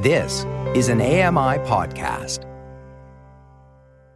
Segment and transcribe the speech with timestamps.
[0.00, 2.46] This is an AMI podcast.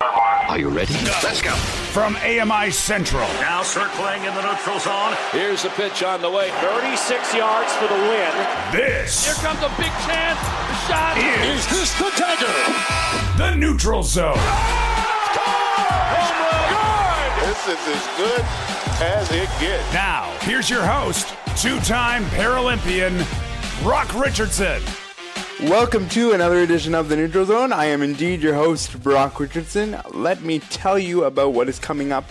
[0.00, 0.94] Are you ready?
[1.22, 1.50] Let's go.
[1.92, 3.28] From AMI Central.
[3.34, 5.14] Now circling in the neutral zone.
[5.30, 6.50] Here's the pitch on the way.
[6.62, 8.32] 36 yards for the win.
[8.72, 9.26] This.
[9.26, 10.40] Here comes a big chance.
[10.40, 12.48] The shot is, is this the dagger?
[13.36, 14.38] The neutral zone.
[16.16, 16.40] Home
[16.80, 17.46] run.
[17.46, 18.40] This is as good
[19.02, 19.92] as it gets.
[19.92, 23.22] Now, here's your host, two-time Paralympian
[23.82, 24.82] Brock Richardson.
[25.62, 27.72] Welcome to another edition of the Neutral Zone.
[27.72, 29.96] I am indeed your host, Brock Richardson.
[30.10, 32.24] Let me tell you about what is coming up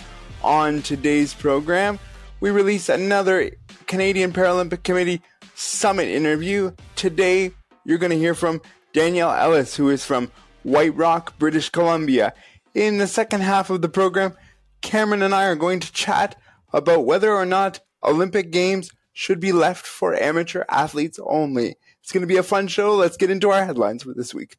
[0.43, 1.99] on today's program.
[2.41, 3.51] We release another
[3.87, 5.21] Canadian Paralympic Committee
[5.55, 6.73] Summit interview.
[6.95, 7.51] Today,
[7.85, 10.29] you're going to hear from Danielle Ellis, who is from
[10.63, 12.33] White Rock, British Columbia.
[12.75, 14.35] In the second half of the program,
[14.81, 16.35] Cameron and I are going to chat
[16.73, 21.77] about whether or not Olympic Games should be left for amateur athletes only.
[22.03, 22.95] It's going to be a fun show.
[22.95, 24.57] Let's get into our headlines for this week.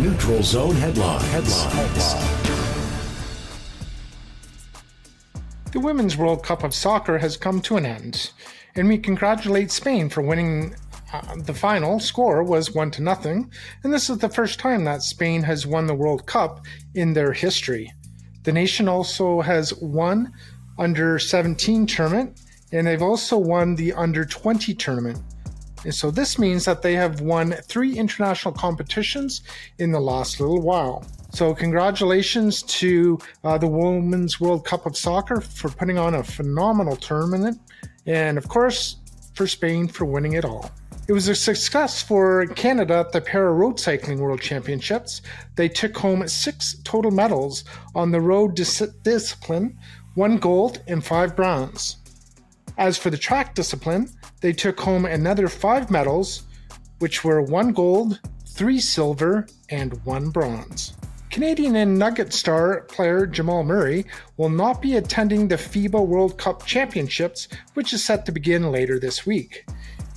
[0.00, 1.22] Neutral Zone headlines.
[1.22, 2.14] headlines.
[5.70, 8.32] The Women's World Cup of Soccer has come to an end,
[8.74, 10.74] and we congratulate Spain for winning.
[11.12, 13.52] Uh, the final score was one to nothing,
[13.84, 17.32] and this is the first time that Spain has won the World Cup in their
[17.32, 17.92] history.
[18.42, 20.32] The nation also has won
[20.76, 22.40] under 17 tournament,
[22.72, 25.20] and they've also won the under 20 tournament.
[25.84, 29.42] And so this means that they have won three international competitions
[29.78, 31.04] in the last little while.
[31.30, 36.96] So congratulations to uh, the Women's World Cup of Soccer for putting on a phenomenal
[36.96, 37.60] tournament,
[38.06, 38.96] and of course
[39.34, 40.70] for Spain for winning it all.
[41.06, 45.22] It was a success for Canada at the Para Road Cycling World Championships.
[45.54, 49.78] They took home six total medals on the road dis- discipline,
[50.16, 51.96] one gold and five bronze.
[52.78, 54.08] As for the track discipline,
[54.40, 56.44] they took home another five medals,
[57.00, 60.94] which were one gold, three silver, and one bronze.
[61.28, 64.06] Canadian and Nugget star player Jamal Murray
[64.36, 69.00] will not be attending the FIBA World Cup Championships, which is set to begin later
[69.00, 69.66] this week.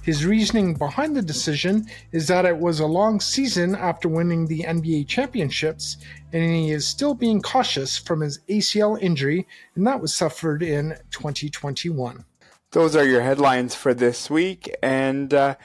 [0.04, 4.66] His reasoning behind the decision is that it was a long season after winning the
[4.68, 5.98] NBA championships,
[6.32, 10.96] and he is still being cautious from his ACL injury, and that was suffered in
[11.10, 12.24] 2021
[12.72, 14.74] those are your headlines for this week.
[14.82, 15.56] And uh,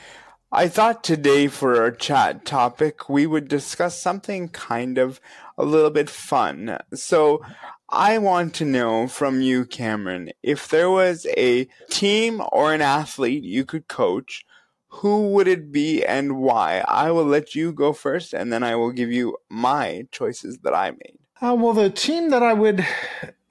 [0.51, 5.21] I thought today for our chat topic, we would discuss something kind of
[5.57, 6.79] a little bit fun.
[6.95, 7.43] So
[7.89, 13.45] I want to know from you, Cameron, if there was a team or an athlete
[13.45, 14.45] you could coach,
[14.89, 16.85] who would it be and why?
[16.89, 20.75] I will let you go first and then I will give you my choices that
[20.75, 21.19] I made.
[21.41, 22.85] Uh, well, the team that I would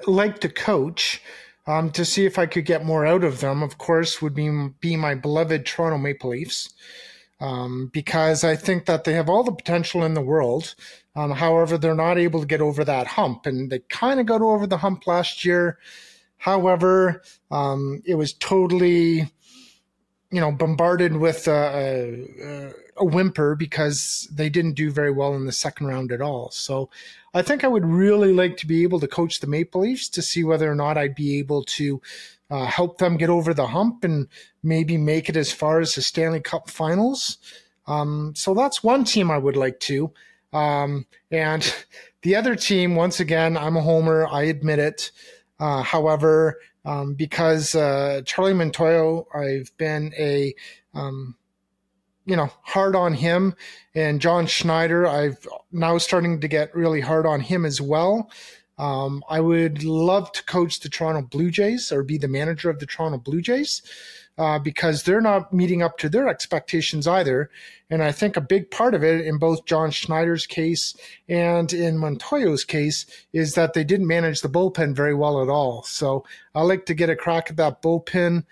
[0.08, 1.22] like to coach
[1.68, 4.70] um, to see if I could get more out of them, of course, would be,
[4.80, 6.74] be my beloved Toronto Maple Leafs.
[7.42, 10.74] Um, because I think that they have all the potential in the world.
[11.18, 14.42] Um, however, they're not able to get over that hump, and they kind of got
[14.42, 15.78] over the hump last year.
[16.38, 17.22] However,
[17.52, 19.30] um, it was totally,
[20.32, 25.46] you know, bombarded with a, a, a whimper because they didn't do very well in
[25.46, 26.52] the second round at all.
[26.52, 26.90] So
[27.36, 30.22] I think I would really like to be able to coach the Maple Leafs to
[30.22, 32.02] see whether or not I'd be able to
[32.50, 34.30] uh, help them get over the hump and
[34.64, 37.38] maybe make it as far as the Stanley Cup finals.
[37.88, 40.14] Um, so that's one team I would like to.
[40.54, 41.76] Um, and
[42.22, 44.26] the other team, once again, I'm a homer.
[44.28, 45.12] I admit it.
[45.60, 50.56] Uh, however, um, because uh, Charlie Montoyo, I've been a
[50.94, 51.36] um,
[52.26, 53.56] you know, hard on him.
[53.94, 58.30] And John Schneider, I've now starting to get really hard on him as well.
[58.78, 62.80] Um, I would love to coach the Toronto Blue Jays or be the manager of
[62.80, 63.82] the Toronto Blue Jays
[64.38, 67.50] uh, because they're not meeting up to their expectations either.
[67.90, 70.96] And I think a big part of it in both John Schneider's case
[71.30, 75.84] and in Montoyo's case is that they didn't manage the bullpen very well at all.
[75.84, 78.44] So I like to get a crack at that bullpen.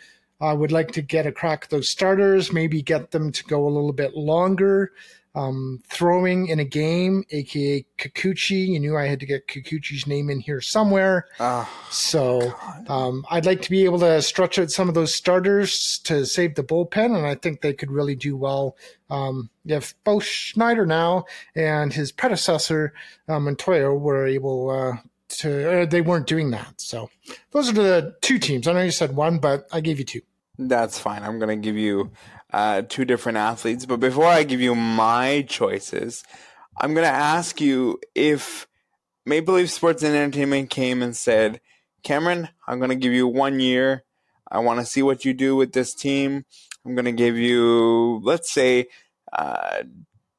[0.44, 3.66] I would like to get a crack at those starters, maybe get them to go
[3.66, 4.92] a little bit longer.
[5.36, 8.68] Um, throwing in a game, aka Kikuchi.
[8.68, 11.26] You knew I had to get Kikuchi's name in here somewhere.
[11.40, 12.54] Oh, so
[12.88, 16.54] um, I'd like to be able to stretch out some of those starters to save
[16.54, 18.78] the bullpen, and I think they could really do well
[19.10, 21.26] um, if both Schneider now
[21.56, 22.94] and his predecessor
[23.28, 24.98] uh, Montoyo were able uh,
[25.30, 25.82] to.
[25.82, 26.80] Uh, they weren't doing that.
[26.80, 27.10] So
[27.50, 28.68] those are the two teams.
[28.68, 30.22] I know you said one, but I gave you two.
[30.58, 31.24] That's fine.
[31.24, 32.12] I'm going to give you
[32.52, 33.86] uh, two different athletes.
[33.86, 36.24] But before I give you my choices,
[36.78, 38.68] I'm going to ask you if
[39.26, 41.60] Maple Leaf Sports and Entertainment came and said,
[42.04, 44.04] Cameron, I'm going to give you one year.
[44.52, 46.46] I want to see what you do with this team.
[46.86, 48.88] I'm going to give you, let's say,
[49.32, 49.84] uh,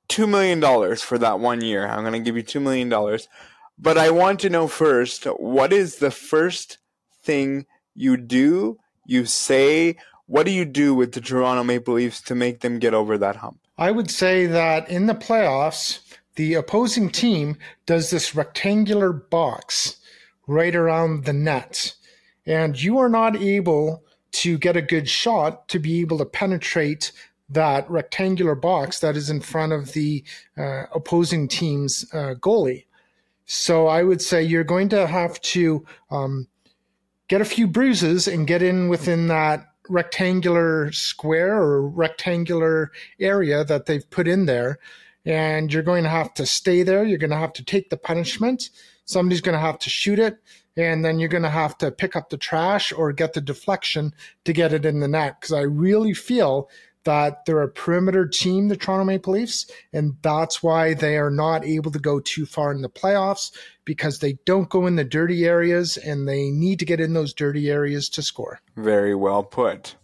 [0.08, 0.60] $2 million
[0.96, 1.86] for that one year.
[1.88, 3.18] I'm going to give you $2 million.
[3.78, 6.78] But I want to know first what is the first
[7.22, 9.96] thing you do, you say,
[10.26, 13.36] what do you do with the Toronto Maple Leafs to make them get over that
[13.36, 13.60] hump?
[13.76, 16.00] I would say that in the playoffs,
[16.36, 17.56] the opposing team
[17.86, 19.96] does this rectangular box
[20.46, 21.94] right around the net,
[22.46, 27.12] and you are not able to get a good shot to be able to penetrate
[27.48, 30.24] that rectangular box that is in front of the
[30.56, 32.84] uh, opposing team's uh, goalie.
[33.46, 36.48] So I would say you're going to have to um,
[37.34, 43.86] get a few bruises and get in within that rectangular square or rectangular area that
[43.86, 44.78] they've put in there.
[45.26, 47.02] And you're going to have to stay there.
[47.02, 48.70] You're going to have to take the punishment.
[49.04, 50.38] Somebody's going to have to shoot it.
[50.76, 54.14] And then you're going to have to pick up the trash or get the deflection
[54.44, 55.40] to get it in the net.
[55.40, 56.68] Because I really feel
[57.04, 61.64] that they're a perimeter team, the Toronto Maple Leafs, and that's why they are not
[61.64, 63.52] able to go too far in the playoffs
[63.84, 67.32] because they don't go in the dirty areas and they need to get in those
[67.32, 68.60] dirty areas to score.
[68.76, 69.96] Very well put.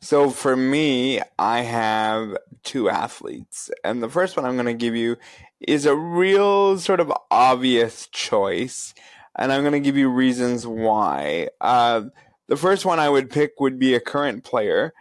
[0.00, 4.96] So for me, I have two athletes, and the first one I'm going to give
[4.96, 5.16] you
[5.60, 8.94] is a real sort of obvious choice,
[9.36, 11.48] and I'm going to give you reasons why.
[11.60, 12.02] Uh,
[12.48, 14.92] the first one I would pick would be a current player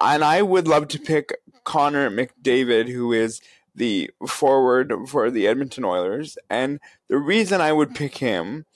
[0.00, 1.32] and I would love to pick
[1.64, 3.40] Connor McDavid, who is
[3.74, 6.36] the forward for the Edmonton Oilers.
[6.48, 8.66] And the reason I would pick him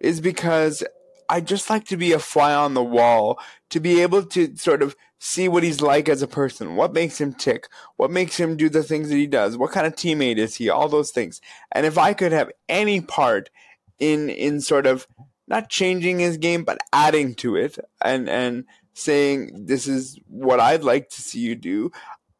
[0.00, 0.84] is because
[1.28, 3.38] I just like to be a fly on the wall,
[3.70, 7.20] to be able to sort of see what he's like as a person, what makes
[7.20, 10.36] him tick, what makes him do the things that he does, what kind of teammate
[10.36, 11.40] is he, all those things.
[11.72, 13.48] And if I could have any part
[13.98, 15.06] in in sort of
[15.46, 20.84] not changing his game but adding to it and and saying this is what I'd
[20.84, 21.90] like to see you do,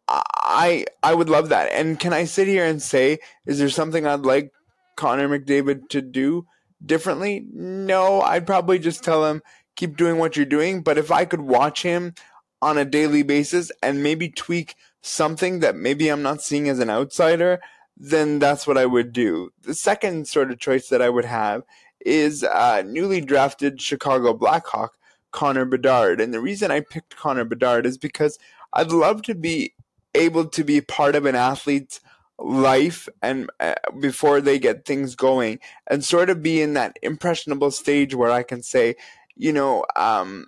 [0.08, 1.70] I I would love that.
[1.72, 4.52] And can I sit here and say, is there something I'd like
[4.96, 6.46] Connor McDavid to do
[6.84, 7.46] differently?
[7.52, 9.42] No, I'd probably just tell him
[9.76, 10.82] keep doing what you're doing.
[10.82, 12.14] But if I could watch him
[12.62, 16.90] on a daily basis and maybe tweak something that maybe I'm not seeing as an
[16.90, 17.60] outsider,
[17.96, 19.50] then that's what I would do.
[19.62, 21.62] The second sort of choice that I would have
[22.04, 24.96] is uh, newly drafted Chicago Blackhawk
[25.34, 26.20] Connor Bedard.
[26.20, 28.38] And the reason I picked Connor Bedard is because
[28.72, 29.74] I'd love to be
[30.14, 32.00] able to be part of an athlete's
[32.38, 35.58] life and uh, before they get things going
[35.88, 38.94] and sort of be in that impressionable stage where I can say,
[39.36, 40.46] you know, um,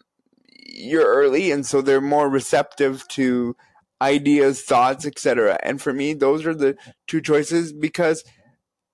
[0.64, 3.56] you're early and so they're more receptive to
[4.00, 5.58] ideas, thoughts, etc.
[5.64, 6.76] And for me, those are the
[7.08, 8.24] two choices because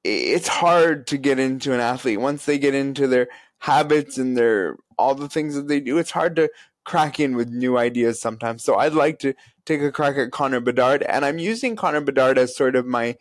[0.04, 3.28] it's hard to get into an athlete once they get into their
[3.62, 5.96] habits and their all the things that they do.
[5.96, 6.50] It's hard to
[6.84, 8.64] crack in with new ideas sometimes.
[8.64, 12.38] So I'd like to take a crack at Connor Bedard, and I'm using Connor Bedard
[12.38, 13.16] as sort of my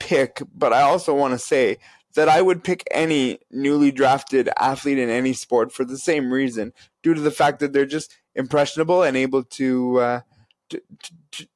[0.00, 0.42] pick.
[0.52, 1.78] But I also want to say
[2.14, 6.72] that I would pick any newly drafted athlete in any sport for the same reason,
[7.04, 10.20] due to the fact that they're just impressionable and able to, uh,
[10.70, 10.82] to,
[11.30, 11.46] to,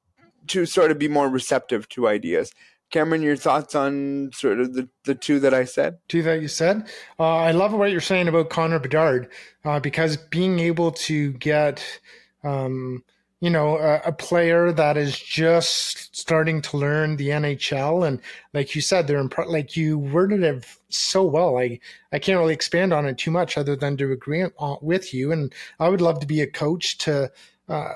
[0.46, 2.52] to sort of be more receptive to ideas.
[2.90, 5.98] Cameron, your thoughts on sort of the, the two that I said?
[6.08, 6.88] Two that you said.
[7.18, 9.28] Uh, I love what you're saying about Connor Bedard
[9.64, 11.84] uh, because being able to get,
[12.44, 13.04] um,
[13.40, 18.20] you know, a, a, player that is just starting to learn the NHL, and
[18.52, 21.58] like you said, they're imp- like you worded it so well.
[21.58, 21.78] I
[22.12, 24.44] I can't really expand on it too much other than to agree
[24.80, 25.30] with you.
[25.30, 27.30] And I would love to be a coach to
[27.68, 27.92] uh,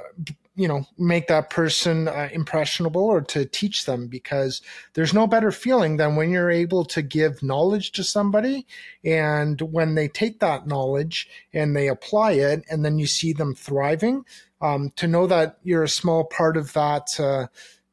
[0.54, 4.60] you know make that person uh, impressionable or to teach them because
[4.94, 8.66] there's no better feeling than when you're able to give knowledge to somebody
[9.04, 13.54] and when they take that knowledge and they apply it and then you see them
[13.54, 14.24] thriving
[14.60, 17.46] um, to know that you're a small part of that uh,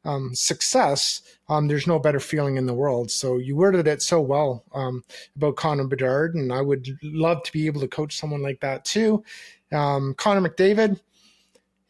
[0.04, 3.10] um, success um, there's no better feeling in the world.
[3.10, 5.02] So you worded it so well um,
[5.34, 8.84] about Connor Bedard, and I would love to be able to coach someone like that
[8.84, 9.24] too.
[9.72, 11.00] Um, Connor McDavid,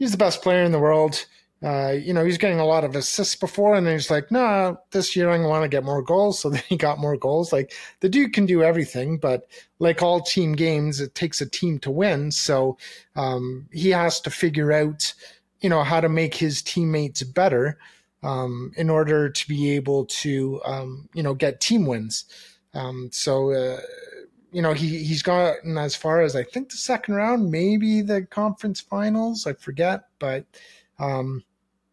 [0.01, 1.27] he's the best player in the world.
[1.63, 5.15] Uh, you know, he's getting a lot of assists before, and he's like, nah, this
[5.15, 6.41] year I want to get more goals.
[6.41, 7.53] So then he got more goals.
[7.53, 9.47] Like the dude can do everything, but
[9.79, 12.33] like all team games, it takes a team to win.
[12.33, 12.79] So
[13.15, 15.13] um, he has to figure out,
[15.61, 17.79] you know, how to make his teammates better
[18.23, 22.25] um, in order to be able to, um, you know, get team wins.
[22.73, 23.81] Um, so uh,
[24.53, 28.23] you know, he he's gotten as far as I think the second round, maybe the
[28.23, 29.47] conference finals.
[29.47, 30.45] I forget, but
[30.99, 31.45] um,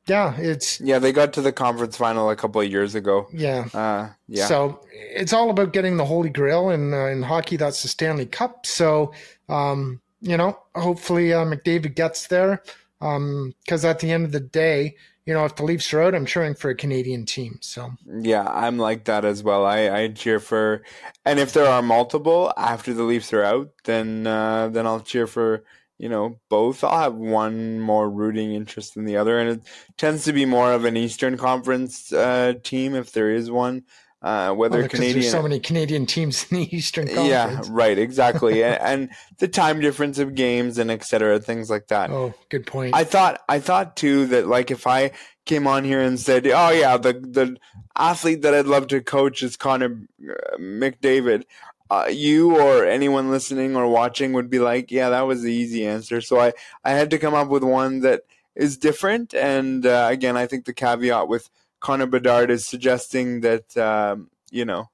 [0.07, 0.99] yeah, it's yeah.
[0.99, 3.27] They got to the conference final a couple of years ago.
[3.33, 4.45] Yeah, uh, yeah.
[4.45, 8.25] So it's all about getting the holy grail, and uh, in hockey, that's the Stanley
[8.25, 8.65] Cup.
[8.65, 9.13] So
[9.49, 12.63] um, you know, hopefully uh, McDavid gets there,
[12.99, 14.95] because um, at the end of the day,
[15.27, 17.59] you know, if the Leafs are out, I'm cheering for a Canadian team.
[17.61, 17.91] So
[18.21, 19.65] yeah, I'm like that as well.
[19.65, 20.83] I, I cheer for,
[21.25, 25.27] and if there are multiple after the Leafs are out, then uh, then I'll cheer
[25.27, 25.65] for
[25.97, 26.81] you know both.
[26.81, 29.63] I'll have one more rooting interest than the other, and it
[29.97, 33.83] tends to be more of an Eastern Conference uh, team if there is one.
[34.19, 37.29] Uh, whether well, Canadian, there's so many Canadian teams in the Eastern Conference.
[37.29, 41.39] Yeah, right, exactly, and, and, the time difference of games and etc.
[41.39, 42.09] Things like that.
[42.09, 42.95] Oh, good point.
[42.95, 45.11] I thought I thought too that like if I
[45.45, 47.57] came on here and said, "Oh yeah, the the
[47.95, 51.43] athlete that I'd love to coach is Connor uh, McDavid,"
[51.91, 55.85] uh, you or anyone listening or watching would be like, "Yeah, that was the easy
[55.85, 58.23] answer." So I I had to come up with one that
[58.55, 63.75] is different, and uh, again, I think the caveat with Connor Bedard is suggesting that
[63.77, 64.89] um, you know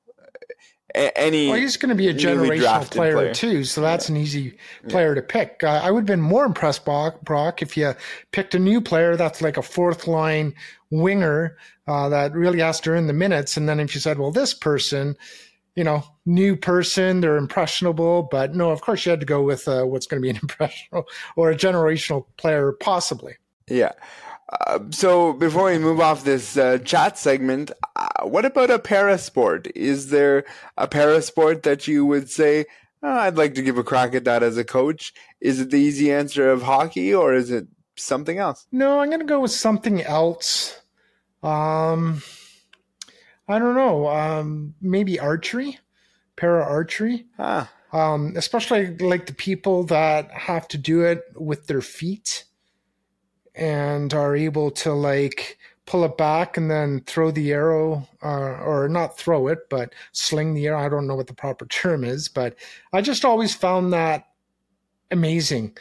[0.96, 1.48] any.
[1.48, 4.16] Well, he's going to be a generational player, player, too, so that's yeah.
[4.16, 4.58] an easy
[4.90, 5.16] player yeah.
[5.16, 5.62] to pick.
[5.64, 7.94] Uh, I would have been more impressed, Brock, Brock, if you
[8.32, 10.54] picked a new player that's like a fourth line
[10.92, 14.32] winger uh, that really has to earn the minutes, and then if you said, well,
[14.32, 15.16] this person.
[15.76, 19.68] You know, new person, they're impressionable, but no, of course you had to go with
[19.68, 23.38] uh, what's going to be an impressionable or a generational player, possibly.
[23.68, 23.94] Yeah.
[24.68, 29.72] Uh, so before we move off this uh, chat segment, uh, what about a parasport?
[29.76, 30.46] Is there
[30.78, 32.66] a parasport that you would say
[33.04, 35.14] oh, I'd like to give a crack at that as a coach?
[35.42, 38.66] Is it the easy answer of hockey, or is it something else?
[38.72, 40.80] No, I'm going to go with something else.
[41.44, 42.24] Um,
[43.48, 44.08] I don't know.
[44.08, 45.80] Um, maybe archery,
[46.36, 47.28] para archery.
[47.38, 47.70] Ah.
[47.92, 52.46] Um, especially like the people that have to do it with their feet
[53.56, 58.88] and are able to like pull it back and then throw the arrow uh, or
[58.88, 60.80] not throw it but sling the arrow.
[60.80, 62.56] I don't know what the proper term is but
[62.94, 64.28] i just always found that
[65.12, 65.78] amazing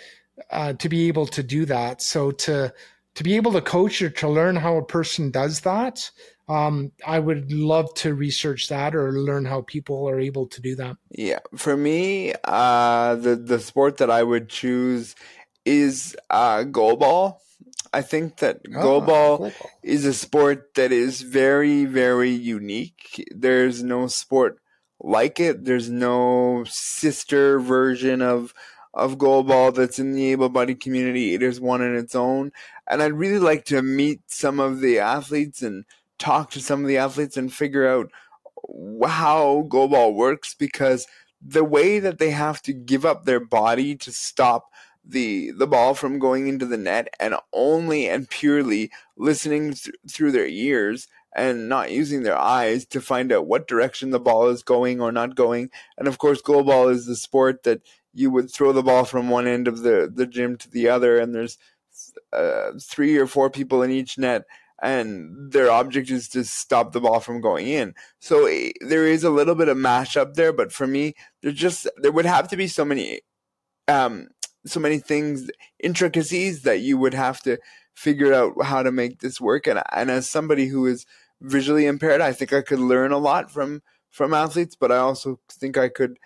[0.51, 2.03] uh, to be able to do that.
[2.03, 2.73] So to
[3.15, 6.11] to be able to coach or to learn how a person does that
[6.49, 10.75] um, i would love to research that or learn how people are able to do
[10.77, 10.97] that.
[11.11, 11.41] Yeah.
[11.57, 15.15] For me uh, the the sport that i would choose
[15.65, 17.37] is uh, goalball
[17.93, 23.23] I think that oh, goalball is a sport that is very, very unique.
[23.31, 24.59] There's no sport
[24.99, 25.65] like it.
[25.65, 28.55] There's no sister version of
[28.95, 31.33] of goalball that's in the able-bodied community.
[31.33, 32.53] It is one in its own,
[32.91, 35.85] and I'd really like to meet some of the athletes and
[36.19, 38.11] talk to some of the athletes and figure out
[39.07, 41.07] how goalball works because
[41.41, 44.71] the way that they have to give up their body to stop
[45.05, 50.33] the the ball from going into the net and only and purely listening th- through
[50.33, 54.63] their ears and not using their eyes to find out what direction the ball is
[54.63, 55.71] going or not going.
[55.97, 57.83] And of course, goalball is the sport that
[58.13, 61.19] you would throw the ball from one end of the, the gym to the other,
[61.19, 61.59] and there's
[62.33, 64.45] uh, three or four people in each net,
[64.83, 67.95] and their object is to stop the ball from going in.
[68.19, 71.53] So uh, there is a little bit of mash up there, but for me, there
[71.53, 73.21] just there would have to be so many
[73.89, 74.29] um,
[74.67, 75.51] so many things,
[75.83, 77.59] intricacies that you would have to
[77.95, 79.67] figure out how to make this work.
[79.67, 81.07] And and as somebody who is
[81.41, 85.41] visually impaired, I think I could learn a lot from from athletes, but I also
[85.51, 86.19] think I could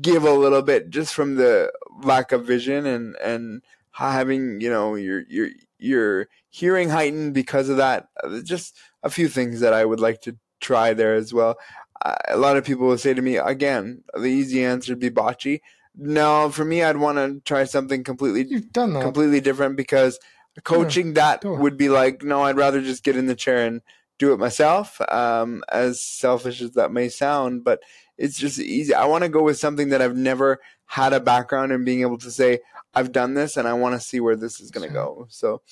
[0.00, 4.94] give a little bit just from the lack of vision and and having you know
[4.94, 8.08] your your your hearing heightened because of that.
[8.22, 11.56] Uh, just a few things that I would like to try there as well.
[12.04, 15.10] Uh, a lot of people will say to me again, the easy answer would be
[15.10, 15.60] bocce.
[15.96, 19.02] No, for me, I'd want to try something completely You've done that.
[19.02, 20.18] completely different because
[20.64, 23.80] coaching that would be like, no, I'd rather just get in the chair and
[24.18, 25.00] do it myself.
[25.10, 27.80] Um, as selfish as that may sound, but
[28.16, 28.94] it's just easy.
[28.94, 32.18] I want to go with something that I've never had a background in being able
[32.18, 32.60] to say
[32.94, 35.26] I've done this and I want to see where this is going to go.
[35.30, 35.62] So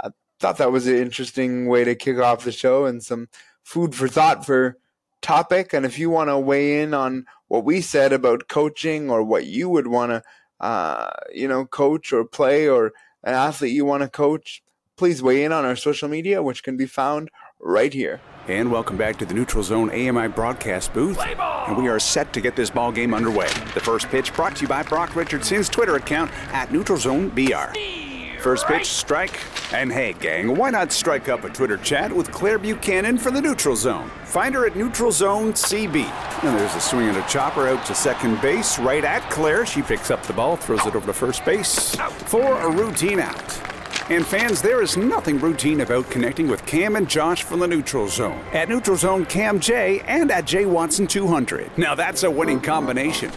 [0.00, 0.08] I
[0.40, 3.28] thought that was an interesting way to kick off the show and some
[3.62, 4.78] food for thought for
[5.22, 5.72] topic.
[5.72, 9.46] And if you want to weigh in on what we said about coaching or what
[9.46, 10.22] you would want to,
[10.60, 12.92] uh, you know, coach or play or
[13.24, 14.62] an athlete you want to coach,
[14.96, 18.20] please weigh in on our social media, which can be found right here.
[18.48, 21.18] And welcome back to the Neutral Zone AMI broadcast booth.
[21.20, 23.46] And we are set to get this ball game underway.
[23.74, 28.01] The first pitch brought to you by Brock Richardson's Twitter account at Neutral Zone BR.
[28.42, 29.40] First pitch, strike.
[29.72, 33.40] And hey, gang, why not strike up a Twitter chat with Claire Buchanan for the
[33.40, 34.10] Neutral Zone?
[34.24, 36.02] Find her at Neutral Zone CB.
[36.42, 39.64] And there's a swing and a chopper out to second base, right at Claire.
[39.64, 41.94] She picks up the ball, throws it over to first base
[42.26, 43.71] for a routine out.
[44.12, 48.08] And fans, there is nothing routine about connecting with Cam and Josh from the Neutral
[48.08, 48.38] Zone.
[48.52, 51.78] At Neutral Zone Cam J and at J Watson 200.
[51.78, 53.30] Now that's a winning combination.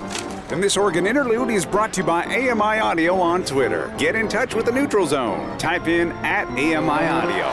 [0.49, 3.95] And this Oregon interlude is brought to you by AMI Audio on Twitter.
[3.97, 5.57] Get in touch with the Neutral Zone.
[5.57, 7.49] Type in at AMI Audio.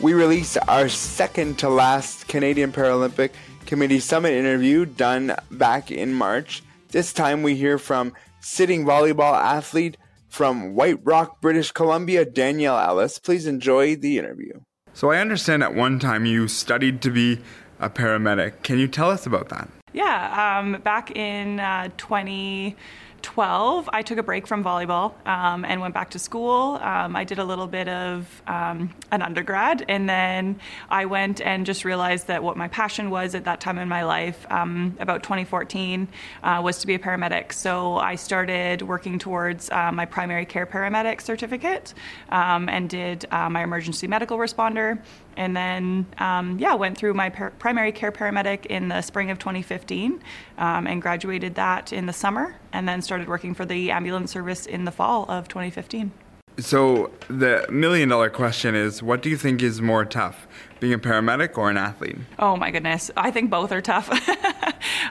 [0.00, 3.30] we released our second to last Canadian Paralympic
[3.66, 6.64] Committee Summit interview done back in March.
[6.88, 9.96] This time we hear from sitting volleyball athlete
[10.30, 13.18] from White Rock, British Columbia, Danielle Ellis.
[13.18, 14.52] Please enjoy the interview.
[14.94, 17.40] So, I understand at one time you studied to be
[17.78, 18.62] a paramedic.
[18.62, 19.68] Can you tell us about that?
[19.92, 22.76] Yeah, um, back in uh, 20.
[23.22, 26.78] 12, I took a break from volleyball um, and went back to school.
[26.82, 30.58] Um, I did a little bit of um, an undergrad, and then
[30.88, 34.04] I went and just realized that what my passion was at that time in my
[34.04, 36.08] life, um, about 2014,
[36.42, 37.52] uh, was to be a paramedic.
[37.52, 41.94] So I started working towards uh, my primary care paramedic certificate
[42.30, 45.00] um, and did uh, my emergency medical responder
[45.36, 49.38] and then um, yeah went through my par- primary care paramedic in the spring of
[49.38, 50.20] 2015
[50.58, 54.66] um, and graduated that in the summer and then started working for the ambulance service
[54.66, 56.10] in the fall of 2015
[56.58, 60.46] so the million dollar question is what do you think is more tough
[60.78, 62.16] being a paramedic or an athlete?
[62.38, 64.08] Oh my goodness i think both are tough.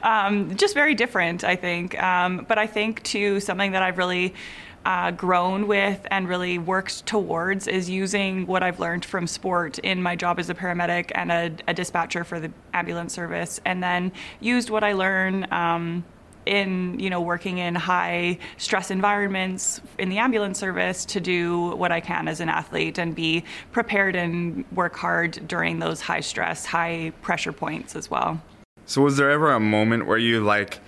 [0.02, 2.02] Um, just very different i think.
[2.02, 4.34] Um, but i think too something that i've really
[4.86, 10.02] uh, grown with and really worked towards is using what I've learned from sport in
[10.02, 14.12] my job as a paramedic and a, a dispatcher for the ambulance service, and then
[14.40, 15.52] used what I learned.
[15.52, 16.06] Um,
[16.50, 21.92] in you know working in high stress environments in the ambulance service to do what
[21.92, 26.66] I can as an athlete and be prepared and work hard during those high stress
[26.66, 28.42] high pressure points as well.
[28.88, 30.80] So was there ever a moment where you like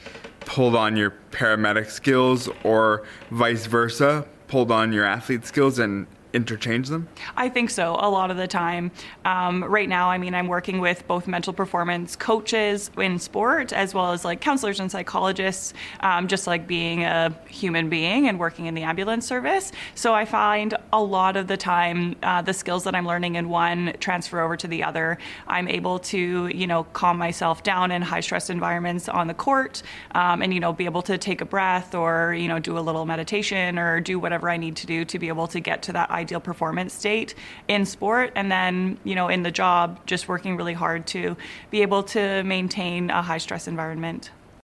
[0.42, 6.90] pulled on your paramedic skills or vice versa, pulled on your athlete skills and interchange
[6.90, 7.08] them?
[7.36, 8.92] I think so, a lot of the time.
[9.26, 13.94] Um, right now, I mean, I'm working with both mental performance coaches in sport as
[13.94, 18.66] well as like counselors and psychologists, um, just like being a human being and working
[18.66, 19.72] in the ambulance service.
[19.96, 23.50] So I find a lot of the time uh, the skills that I'm learning in
[23.50, 25.18] one transfer over to the other.
[25.48, 29.84] I'm able to, you know, calm myself down in high stress environments on the court
[30.16, 32.80] um, and, you know, be able to take a breath or, you know, do a
[32.80, 35.94] little meditation or do whatever I need to do to be able to get to
[35.94, 37.36] that ideal performance state
[37.68, 41.36] in sport and then you know in the job just working really hard to
[41.70, 44.32] be able to maintain a high stress environment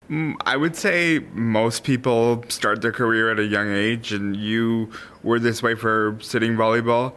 [0.09, 4.91] mm, I would say most people start their career at a young age, and you
[5.23, 7.13] were this way for sitting volleyball.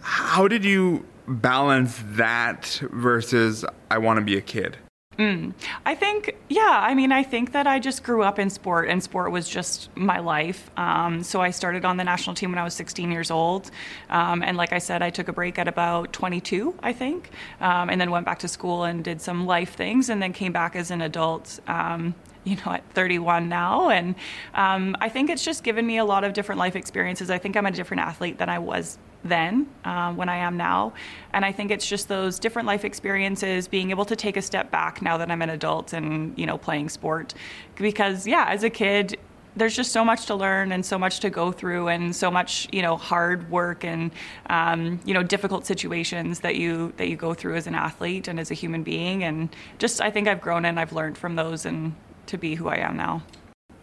[0.00, 4.76] How did you balance that versus I want to be a kid?
[5.18, 5.52] Mm.
[5.86, 9.02] I think, yeah, I mean, I think that I just grew up in sport and
[9.02, 10.70] sport was just my life.
[10.76, 13.70] Um, so I started on the national team when I was 16 years old.
[14.10, 17.90] Um, and like I said, I took a break at about 22, I think, um,
[17.90, 20.74] and then went back to school and did some life things and then came back
[20.74, 23.88] as an adult um, you know, at 31 now.
[23.88, 24.14] And
[24.54, 27.30] um, I think it's just given me a lot of different life experiences.
[27.30, 30.92] I think I'm a different athlete than I was then uh, when I am now.
[31.32, 34.70] And I think it's just those different life experiences, being able to take a step
[34.70, 37.34] back now that I'm an adult and, you know, playing sport.
[37.76, 39.18] Because, yeah, as a kid,
[39.56, 42.68] there's just so much to learn and so much to go through and so much
[42.72, 44.10] you know hard work and
[44.50, 48.40] um, you know difficult situations that you that you go through as an athlete and
[48.40, 51.66] as a human being and just I think I've grown and I've learned from those
[51.66, 51.94] and
[52.26, 53.22] to be who I am now.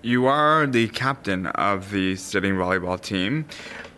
[0.04, 3.46] You are the captain of the sitting volleyball team.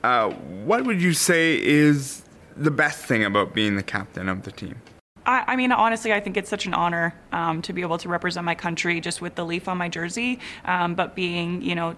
[0.03, 2.23] Uh, what would you say is
[2.57, 4.81] the best thing about being the captain of the team?
[5.25, 8.09] I, I mean, honestly, I think it's such an honor um, to be able to
[8.09, 11.95] represent my country just with the leaf on my jersey, um, but being, you know,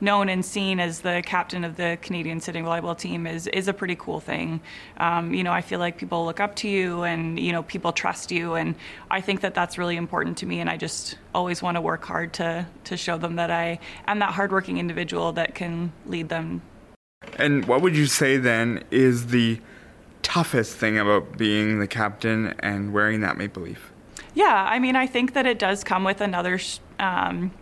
[0.00, 3.72] known and seen as the captain of the Canadian sitting volleyball team is is a
[3.72, 4.60] pretty cool thing.
[4.98, 7.92] Um, you know, I feel like people look up to you and you know people
[7.92, 8.74] trust you, and
[9.10, 10.60] I think that that's really important to me.
[10.60, 14.18] And I just always want to work hard to to show them that I am
[14.20, 16.62] that hardworking individual that can lead them
[17.38, 19.60] and what would you say then is the
[20.22, 23.92] toughest thing about being the captain and wearing that maple leaf?
[24.34, 26.58] Yeah, I mean, I think that it does come with another
[26.98, 27.52] um,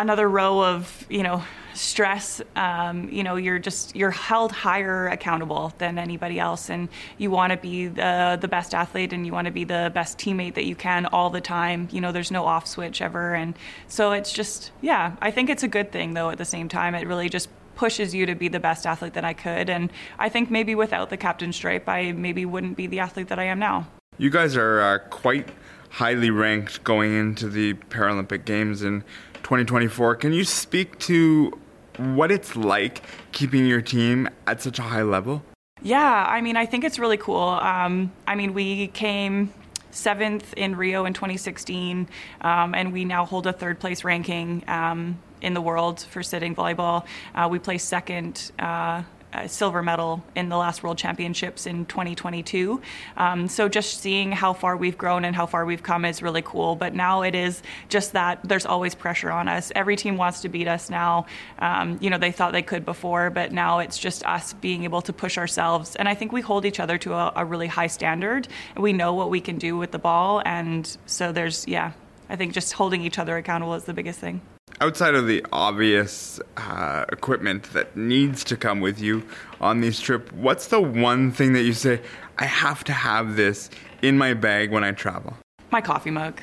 [0.00, 1.42] another row of you know
[1.74, 2.42] stress.
[2.56, 7.52] Um, you know, you're just you're held higher accountable than anybody else, and you want
[7.52, 10.64] to be the the best athlete and you want to be the best teammate that
[10.64, 11.88] you can all the time.
[11.92, 13.54] You know, there's no off switch ever, and
[13.86, 15.14] so it's just yeah.
[15.20, 16.30] I think it's a good thing though.
[16.30, 19.24] At the same time, it really just pushes you to be the best athlete that
[19.24, 19.70] I could.
[19.70, 23.38] And I think maybe without the captain stripe, I maybe wouldn't be the athlete that
[23.38, 23.86] I am now.
[24.18, 25.48] You guys are uh, quite
[25.88, 29.02] highly ranked going into the Paralympic Games in
[29.42, 30.16] 2024.
[30.16, 31.58] Can you speak to
[31.96, 35.42] what it's like keeping your team at such a high level?
[35.82, 37.38] Yeah, I mean, I think it's really cool.
[37.38, 39.52] Um, I mean, we came
[39.90, 42.08] seventh in Rio in 2016,
[42.42, 44.62] um, and we now hold a third place ranking.
[44.68, 47.04] Um, in the world for sitting volleyball.
[47.34, 52.80] Uh, we placed second uh, a silver medal in the last World Championships in 2022.
[53.16, 56.42] Um, so just seeing how far we've grown and how far we've come is really
[56.42, 56.76] cool.
[56.76, 59.72] But now it is just that there's always pressure on us.
[59.74, 61.26] Every team wants to beat us now.
[61.58, 65.02] Um, you know, they thought they could before, but now it's just us being able
[65.02, 65.96] to push ourselves.
[65.96, 68.48] And I think we hold each other to a, a really high standard.
[68.76, 70.42] We know what we can do with the ball.
[70.44, 71.92] And so there's, yeah,
[72.28, 74.40] I think just holding each other accountable is the biggest thing
[74.80, 79.22] outside of the obvious uh, equipment that needs to come with you
[79.60, 82.00] on these trip, what's the one thing that you say,
[82.38, 83.70] I have to have this
[84.02, 85.36] in my bag when I travel?
[85.70, 86.40] My coffee mug.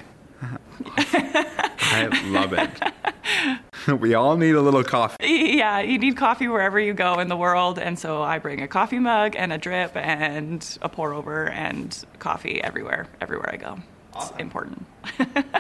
[1.90, 4.00] I love it.
[4.00, 5.26] we all need a little coffee.
[5.26, 7.80] Yeah, you need coffee wherever you go in the world.
[7.80, 12.06] And so I bring a coffee mug and a drip and a pour over and
[12.20, 13.80] coffee everywhere, everywhere I go.
[14.18, 14.86] It's important.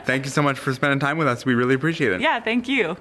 [0.06, 1.46] thank you so much for spending time with us.
[1.46, 2.22] We really appreciate it.
[2.22, 2.98] Yeah, thank you.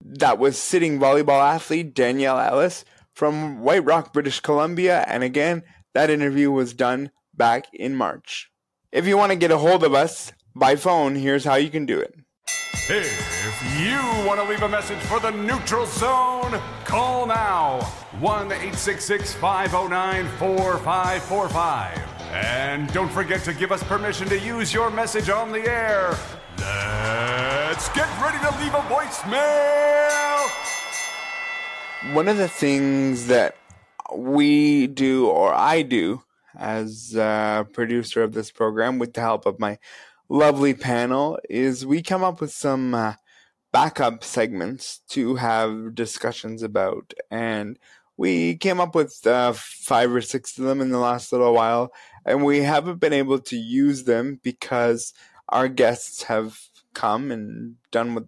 [0.00, 5.04] That was sitting volleyball athlete Danielle Ellis from White Rock, British Columbia.
[5.08, 5.62] And again,
[5.94, 8.50] that interview was done back in March.
[8.92, 11.86] If you want to get a hold of us by phone, here's how you can
[11.86, 12.14] do it.
[12.86, 17.80] If you want to leave a message for the neutral zone, call now
[18.20, 22.13] 1 866 509 4545.
[22.34, 26.18] And don't forget to give us permission to use your message on the air.
[26.58, 30.50] Let's get ready to leave a voicemail.
[32.12, 33.56] One of the things that
[34.12, 36.24] we do, or I do,
[36.58, 39.78] as a producer of this program, with the help of my
[40.28, 43.14] lovely panel, is we come up with some uh,
[43.72, 47.14] backup segments to have discussions about.
[47.30, 47.78] And
[48.16, 51.92] we came up with uh, five or six of them in the last little while
[52.24, 55.12] and we haven't been able to use them because
[55.48, 56.58] our guests have
[56.94, 58.24] come and done what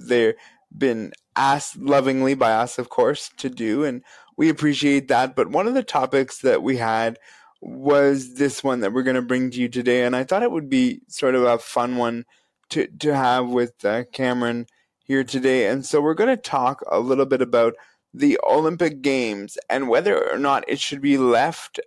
[0.00, 0.34] they've
[0.76, 4.02] been asked lovingly by us, of course, to do, and
[4.36, 5.36] we appreciate that.
[5.36, 7.18] But one of the topics that we had
[7.60, 10.50] was this one that we're going to bring to you today, and I thought it
[10.50, 12.24] would be sort of a fun one
[12.70, 14.66] to to have with uh, Cameron
[15.04, 15.66] here today.
[15.68, 17.74] And so we're going to talk a little bit about
[18.12, 21.78] the Olympic Games and whether or not it should be left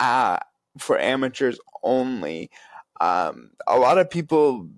[0.00, 0.38] uh,
[0.78, 2.50] for amateurs only.
[3.00, 4.68] Um, a lot of people,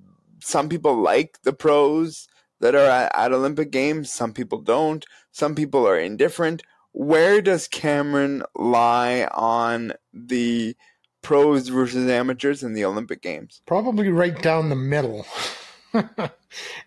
[0.40, 2.28] some people like the pros
[2.60, 6.62] that are at, at Olympic Games, some people don't, some people are indifferent.
[6.92, 10.76] Where does Cameron lie on the
[11.22, 13.62] pros versus amateurs in the Olympic Games?
[13.66, 15.26] Probably right down the middle.
[15.94, 16.30] and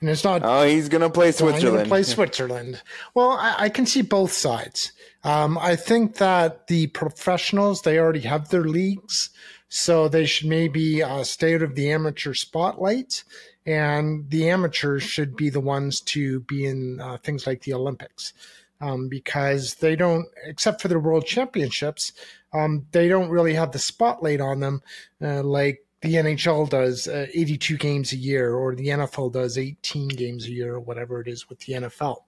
[0.01, 0.41] it's not.
[0.43, 1.77] Oh, he's going to play Switzerland.
[1.77, 2.81] Well, play Switzerland.
[3.13, 4.91] Well, I, I, can see both sides.
[5.23, 9.29] Um, I think that the professionals they already have their leagues,
[9.69, 13.23] so they should maybe uh, stay out of the amateur spotlight,
[13.65, 18.33] and the amateurs should be the ones to be in uh, things like the Olympics.
[18.79, 22.11] Um, because they don't, except for the World Championships,
[22.53, 24.83] um, they don't really have the spotlight on them
[25.19, 30.09] uh, like the NHL does uh, 82 games a year, or the NFL does 18
[30.09, 32.23] games a year, or whatever it is with the NFL.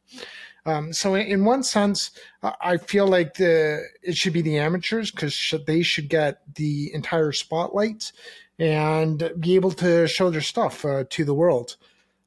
[0.65, 2.12] Um, so in one sense,
[2.43, 7.32] I feel like the it should be the amateurs because they should get the entire
[7.32, 8.12] spotlight
[8.58, 11.77] and be able to show their stuff uh, to the world.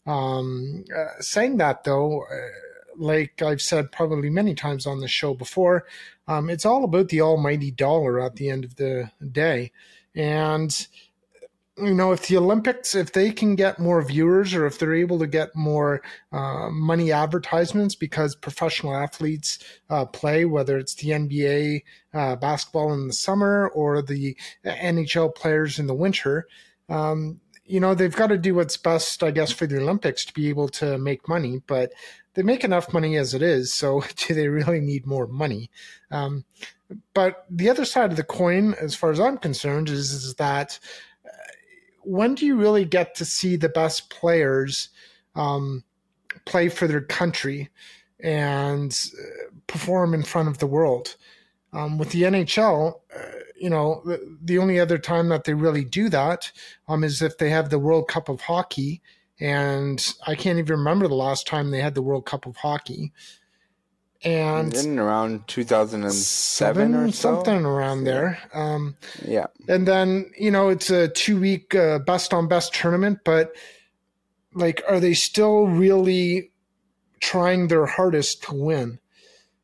[0.06, 2.48] Um, uh, saying that though, uh,
[2.96, 5.86] like I've said probably many times on the show before,
[6.26, 9.72] um, it's all about the almighty dollar at the end of the day,
[10.14, 10.88] and
[11.78, 15.18] you know, if the Olympics, if they can get more viewers or if they're able
[15.18, 19.58] to get more uh, money advertisements because professional athletes
[19.88, 21.82] uh, play, whether it's the NBA
[22.12, 26.46] uh, basketball in the summer or the NHL players in the winter,
[26.90, 30.34] um, you know, they've got to do what's best, I guess, for the Olympics to
[30.34, 31.62] be able to make money.
[31.66, 31.92] But
[32.34, 35.70] they make enough money as it is, so do they really need more money?
[36.10, 36.44] Um,
[37.14, 40.78] but the other side of the coin, as far as I'm concerned, is, is that
[42.04, 44.88] when do you really get to see the best players
[45.34, 45.84] um,
[46.44, 47.70] play for their country
[48.20, 51.16] and uh, perform in front of the world?
[51.72, 53.20] Um, with the NHL, uh,
[53.56, 56.52] you know, the, the, only other time that they really do that
[56.86, 59.00] um, is if they have the World Cup of Hockey.
[59.40, 63.12] And I can't even remember the last time they had the World Cup of Hockey
[64.24, 67.12] and in around 2007 or so.
[67.12, 68.38] something around there.
[68.54, 73.20] Um, yeah, and then you know it's a two week uh, best on best tournament,
[73.24, 73.52] but
[74.54, 76.50] like, are they still really
[77.20, 78.98] trying their hardest to win?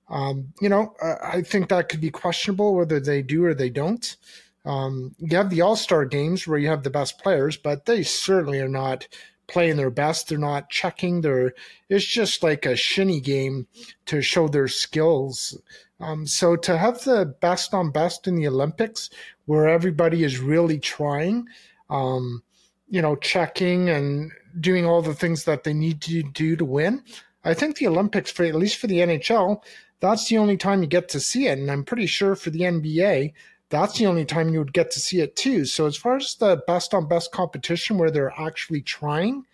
[0.09, 4.17] Um, you know, I think that could be questionable whether they do or they don't.
[4.65, 8.03] Um, you have the All Star games where you have the best players, but they
[8.03, 9.07] certainly are not
[9.49, 10.29] playing their best.
[10.29, 11.23] They're not checking.
[11.23, 11.53] They're
[11.89, 13.67] it's just like a shinny game
[14.07, 15.59] to show their skills
[16.01, 19.11] Um, so to have the best on best in the Olympics,
[19.47, 21.49] where everybody is really trying,
[21.91, 22.43] um,
[22.89, 24.31] you know, checking and
[24.61, 27.03] doing all the things that they need to do to win,
[27.45, 29.63] I think the Olympics, for at least for the NHL,
[30.01, 31.59] that's the only time you get to see it.
[31.59, 33.33] And I'm pretty sure for the NBA,
[33.71, 35.65] that's the only time you would get to see it too.
[35.65, 39.45] So as far as the best on best competition where they're actually trying,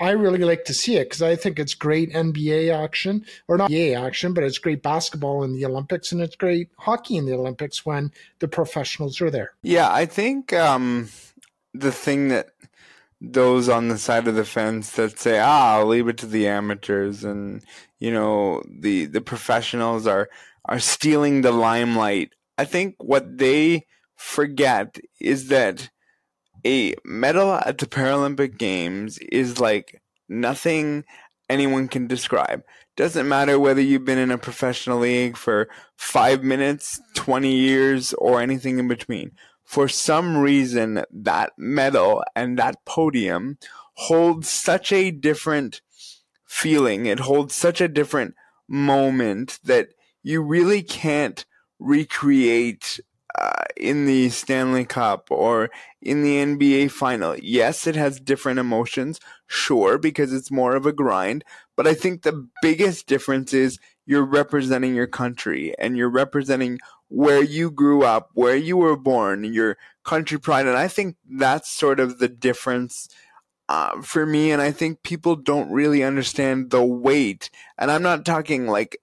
[0.00, 3.70] I really like to see it because I think it's great NBA action, or not
[3.70, 7.34] NBA action, but it's great basketball in the Olympics and it's great hockey in the
[7.34, 9.52] Olympics when the professionals are there.
[9.62, 11.10] Yeah, I think um,
[11.74, 12.48] the thing that
[13.20, 16.48] those on the side of the fence that say, "Ah, I'll leave it to the
[16.48, 17.62] amateurs," and
[17.98, 20.30] you know, the the professionals are
[20.64, 22.32] are stealing the limelight.
[22.60, 25.88] I think what they forget is that
[26.62, 31.06] a medal at the Paralympic Games is like nothing
[31.48, 32.62] anyone can describe.
[32.98, 38.42] Doesn't matter whether you've been in a professional league for five minutes, 20 years, or
[38.42, 39.30] anything in between.
[39.64, 43.56] For some reason, that medal and that podium
[43.94, 45.80] holds such a different
[46.44, 47.06] feeling.
[47.06, 48.34] It holds such a different
[48.68, 51.46] moment that you really can't
[51.80, 53.00] recreate
[53.38, 55.70] uh, in the Stanley Cup or
[56.02, 57.36] in the NBA final.
[57.38, 61.44] Yes, it has different emotions, sure, because it's more of a grind.
[61.76, 67.42] But I think the biggest difference is you're representing your country and you're representing where
[67.42, 70.66] you grew up, where you were born, your country pride.
[70.66, 73.08] And I think that's sort of the difference.
[73.68, 77.50] Uh, for me, and I think people don't really understand the weight.
[77.78, 78.98] And I'm not talking like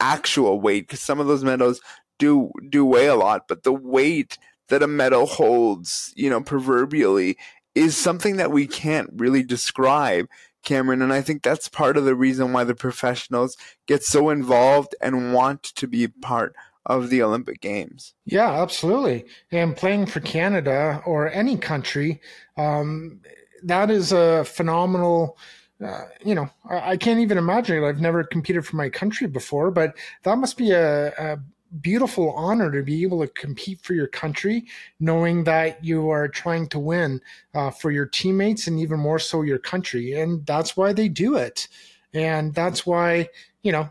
[0.00, 1.80] actual weight because some of those medals
[2.18, 7.36] do do weigh a lot, but the weight that a medal holds, you know, proverbially,
[7.74, 10.28] is something that we can't really describe,
[10.62, 11.02] Cameron.
[11.02, 15.32] And I think that's part of the reason why the professionals get so involved and
[15.32, 16.54] want to be part
[16.86, 18.14] of the Olympic Games.
[18.24, 19.26] Yeah, absolutely.
[19.52, 22.20] And playing for Canada or any country,
[22.56, 23.20] um,
[23.62, 25.38] that is a phenomenal.
[25.84, 27.86] Uh, you know, I, I, can't even imagine it.
[27.86, 31.38] I've never competed for my country before, but that must be a, a
[31.80, 34.66] beautiful honor to be able to compete for your country,
[35.00, 37.20] knowing that you are trying to win
[37.54, 40.12] uh, for your teammates and even more so your country.
[40.20, 41.68] And that's why they do it.
[42.14, 43.28] And that's why,
[43.62, 43.90] you know,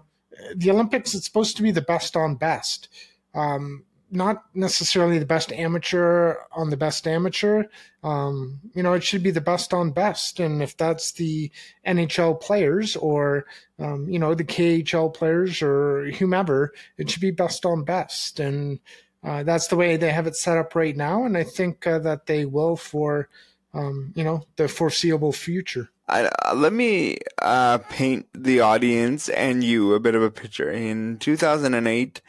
[0.56, 2.90] the Olympics, it's supposed to be the best on best.
[3.34, 7.64] Um, not necessarily the best amateur on the best amateur.
[8.04, 10.40] Um, you know, it should be the best on best.
[10.40, 11.52] And if that's the
[11.86, 13.46] NHL players or,
[13.80, 18.40] um, you know, the KHL players or whomever, it should be best on best.
[18.40, 18.80] And
[19.24, 21.26] uh, that's the way they have it set up right now.
[21.26, 23.28] And I think uh, that they will for,
[23.74, 25.90] um, you know, the foreseeable future.
[26.10, 30.72] Uh, let me uh, paint the audience and you a bit of a picture.
[30.72, 32.22] In 2008,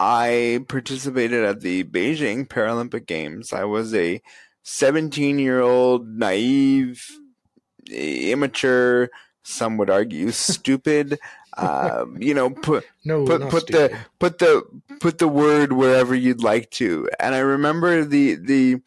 [0.00, 3.52] I participated at the Beijing Paralympic Games.
[3.52, 4.22] I was a
[4.62, 7.04] 17 year old, naive,
[7.90, 9.10] immature,
[9.42, 11.18] some would argue stupid.
[11.56, 13.92] uh, you know, put no, put put stupid.
[13.92, 14.62] the put the
[15.00, 17.08] put the word wherever you'd like to.
[17.18, 18.80] And I remember the the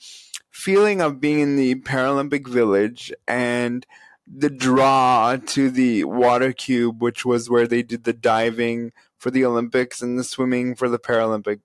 [0.52, 3.86] feeling of being in the Paralympic Village and
[4.34, 9.46] the draw to the water cube, which was where they did the diving for the
[9.46, 11.60] Olympics and the swimming for the Paralympic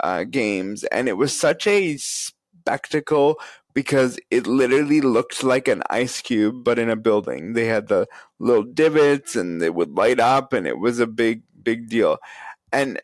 [0.00, 0.84] uh, Games.
[0.84, 3.38] And it was such a spectacle
[3.74, 7.52] because it literally looked like an ice cube, but in a building.
[7.52, 8.06] They had the
[8.38, 12.18] little divots and they would light up, and it was a big, big deal.
[12.72, 13.00] And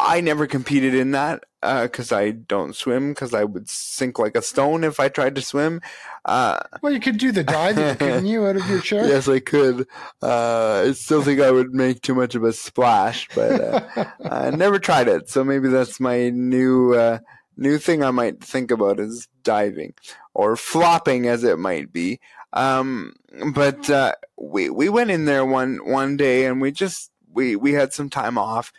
[0.00, 4.36] I never competed in that because uh, I don't swim because I would sink like
[4.36, 5.80] a stone if I tried to swim.
[6.24, 9.06] Uh, well, you could do the diving, couldn't you, out of your chair?
[9.06, 9.86] Yes, I could.
[10.22, 14.50] Uh, I still think I would make too much of a splash, but uh, I
[14.50, 15.28] never tried it.
[15.28, 17.18] So maybe that's my new uh,
[17.56, 19.94] new thing I might think about is diving
[20.34, 22.20] or flopping, as it might be.
[22.52, 23.14] Um,
[23.52, 27.72] but uh, we we went in there one one day and we just we we
[27.72, 28.72] had some time off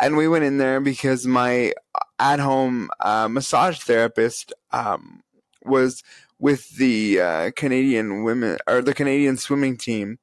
[0.00, 1.72] and we went in there because my
[2.18, 5.22] at home uh, massage therapist um,
[5.64, 6.02] was
[6.38, 10.18] with the uh, Canadian women or the Canadian swimming team,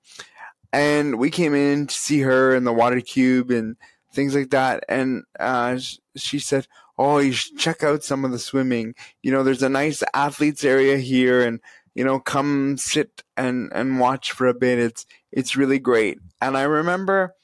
[0.71, 3.75] and we came in to see her in the water cube and
[4.13, 4.83] things like that.
[4.87, 5.79] And uh,
[6.15, 8.95] she said, "Oh, you should check out some of the swimming.
[9.21, 11.59] You know, there's a nice athletes area here, and
[11.95, 14.79] you know, come sit and and watch for a bit.
[14.79, 17.35] It's it's really great." And I remember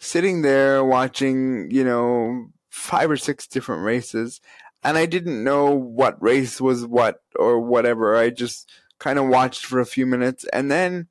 [0.00, 4.40] sitting there watching, you know, five or six different races,
[4.82, 8.16] and I didn't know what race was what or whatever.
[8.16, 11.08] I just kind of watched for a few minutes, and then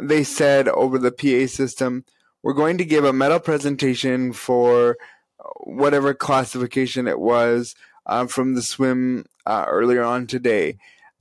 [0.00, 2.04] they said over the PA system,
[2.42, 4.96] "We're going to give a medal presentation for
[5.60, 7.74] whatever classification it was
[8.06, 10.78] uh, from the swim uh, earlier on today.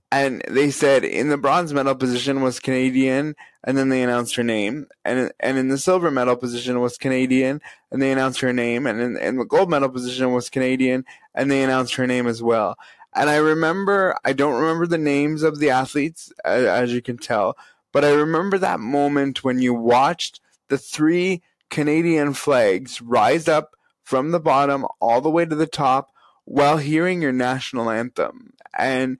[0.09, 4.43] And they said in the bronze medal position was Canadian, and then they announced her
[4.43, 4.87] name.
[5.03, 8.87] And and in the silver medal position was Canadian, and they announced her name.
[8.87, 11.03] And in, the gold medal position was Canadian,
[11.35, 12.77] and they announced her name as well.
[13.15, 17.57] And I remember, I don't remember the names of the athletes, as you can tell,
[17.91, 20.39] but I remember that moment when you watched
[20.69, 26.11] the three Canadian flags rise up from the bottom all the way to the top
[26.45, 28.53] while hearing your national anthem.
[28.77, 29.17] And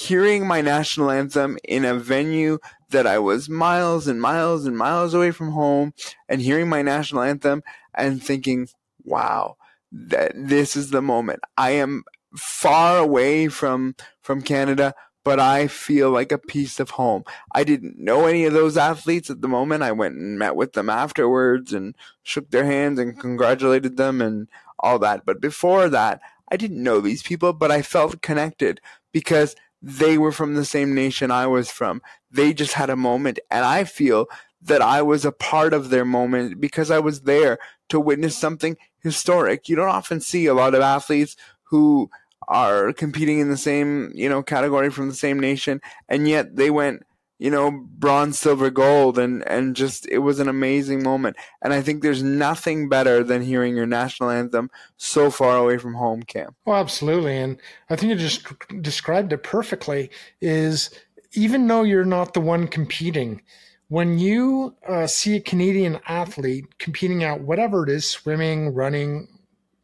[0.00, 2.58] hearing my national anthem in a venue
[2.88, 5.92] that I was miles and miles and miles away from home
[6.28, 7.62] and hearing my national anthem
[7.94, 8.68] and thinking,
[9.04, 9.56] wow,
[9.92, 11.40] that this is the moment.
[11.56, 17.24] I am far away from from Canada, but I feel like a piece of home.
[17.54, 19.82] I didn't know any of those athletes at the moment.
[19.82, 24.48] I went and met with them afterwards and shook their hands and congratulated them and
[24.78, 25.26] all that.
[25.26, 28.80] But before that, I didn't know these people, but I felt connected
[29.12, 32.02] because they were from the same nation I was from.
[32.30, 34.26] They just had a moment, and I feel
[34.62, 38.76] that I was a part of their moment because I was there to witness something
[39.02, 39.68] historic.
[39.68, 42.10] You don't often see a lot of athletes who
[42.46, 46.70] are competing in the same, you know, category from the same nation, and yet they
[46.70, 47.02] went
[47.40, 51.36] you know, bronze, silver, gold, and and just it was an amazing moment.
[51.62, 55.94] And I think there's nothing better than hearing your national anthem so far away from
[55.94, 56.54] home, Cam.
[56.66, 57.56] Oh, absolutely, and
[57.88, 58.46] I think you just
[58.82, 60.10] described it perfectly.
[60.42, 60.90] Is
[61.32, 63.40] even though you're not the one competing,
[63.88, 69.28] when you uh, see a Canadian athlete competing out whatever it is, swimming, running,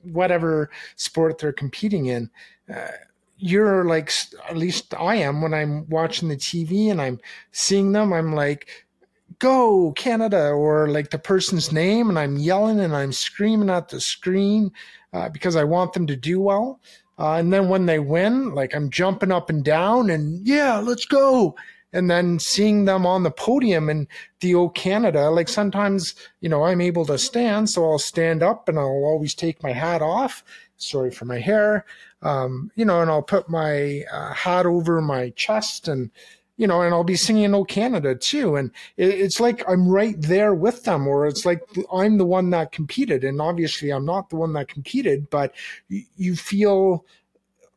[0.03, 2.31] whatever sport they're competing in.
[2.73, 2.89] Uh,
[3.39, 4.11] you're like
[4.49, 7.21] at least I am when I'm watching the TV and I'm
[7.53, 8.69] seeing them I'm like
[9.39, 14.01] go Canada or like the person's name and I'm yelling and I'm screaming at the
[14.01, 14.71] screen
[15.13, 16.81] uh, because I want them to do well.
[17.19, 21.05] Uh, and then when they win like I'm jumping up and down and yeah let's
[21.05, 21.57] go.
[21.93, 24.07] And then seeing them on the podium and
[24.41, 28.69] the O Canada, like sometimes, you know, I'm able to stand, so I'll stand up
[28.69, 30.45] and I'll always take my hat off.
[30.77, 31.87] Sorry for my hair
[32.23, 36.11] um, you know, and I'll put my uh, hat over my chest and,
[36.57, 40.17] you know, and I'll be singing "O Canada" too, and it, it's like I'm right
[40.19, 41.61] there with them, or it's like
[41.93, 45.55] I'm the one that competed, and obviously I'm not the one that competed, but
[45.89, 47.05] you, you feel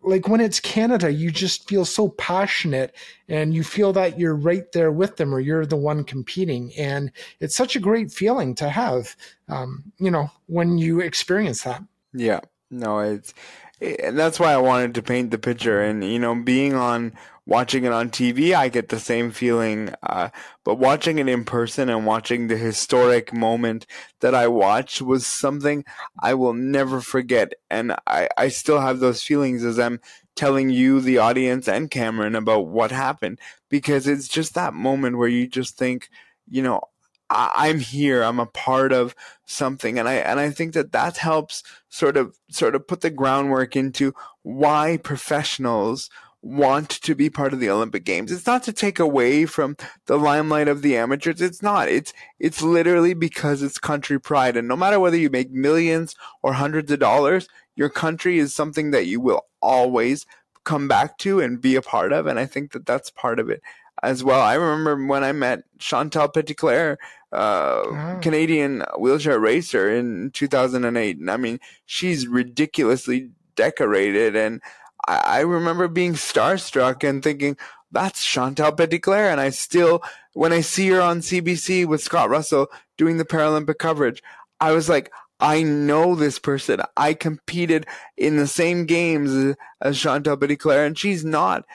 [0.01, 2.95] like when it's Canada, you just feel so passionate,
[3.27, 7.11] and you feel that you're right there with them, or you're the one competing, and
[7.41, 9.13] it's such a great feeling to have,
[9.49, 11.83] um, you know, when you experience that.
[12.13, 12.39] Yeah,
[12.71, 13.33] no, it's
[13.81, 15.81] and that's why I wanted to paint the picture.
[15.81, 17.13] And you know, being on
[17.45, 19.93] watching it on TV, I get the same feeling.
[20.03, 20.29] Uh,
[20.63, 23.85] but watching it in person and watching the historic moment
[24.21, 25.83] that I watched was something
[26.21, 27.53] I will never forget.
[27.69, 29.99] And I, I still have those feelings as I'm
[30.35, 33.39] telling you, the audience, and Cameron about what happened
[33.69, 36.09] because it's just that moment where you just think,
[36.47, 36.81] you know,
[37.29, 38.23] I'm here.
[38.23, 39.15] I'm a part of
[39.45, 43.09] something, and I and I think that that helps sort of sort of put the
[43.09, 44.13] groundwork into
[44.43, 46.09] why professionals
[46.41, 48.31] want to be part of the Olympic Games.
[48.31, 51.41] It's not to take away from the limelight of the amateurs.
[51.41, 51.89] It's not.
[51.89, 56.53] It's it's literally because it's country pride, and no matter whether you make millions or
[56.53, 60.25] hundreds of dollars, your country is something that you will always
[60.63, 62.27] come back to and be a part of.
[62.27, 63.61] And I think that that's part of it
[64.03, 64.41] as well.
[64.41, 66.97] I remember when I met Chantal Petitclerc,
[67.31, 68.19] uh, oh.
[68.21, 71.17] Canadian wheelchair racer in 2008.
[71.17, 74.35] And I mean, she's ridiculously decorated.
[74.35, 74.61] And
[75.07, 77.57] I, I remember being starstruck and thinking,
[77.91, 79.31] that's Chantal Petitclerc.
[79.31, 83.77] And I still, when I see her on CBC with Scott Russell doing the Paralympic
[83.77, 84.21] coverage,
[84.59, 86.81] I was like, I know this person.
[86.97, 87.85] I competed
[88.17, 91.65] in the same games as Chantal Petitclerc, and she's not.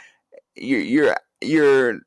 [0.55, 2.01] You're, you're, you're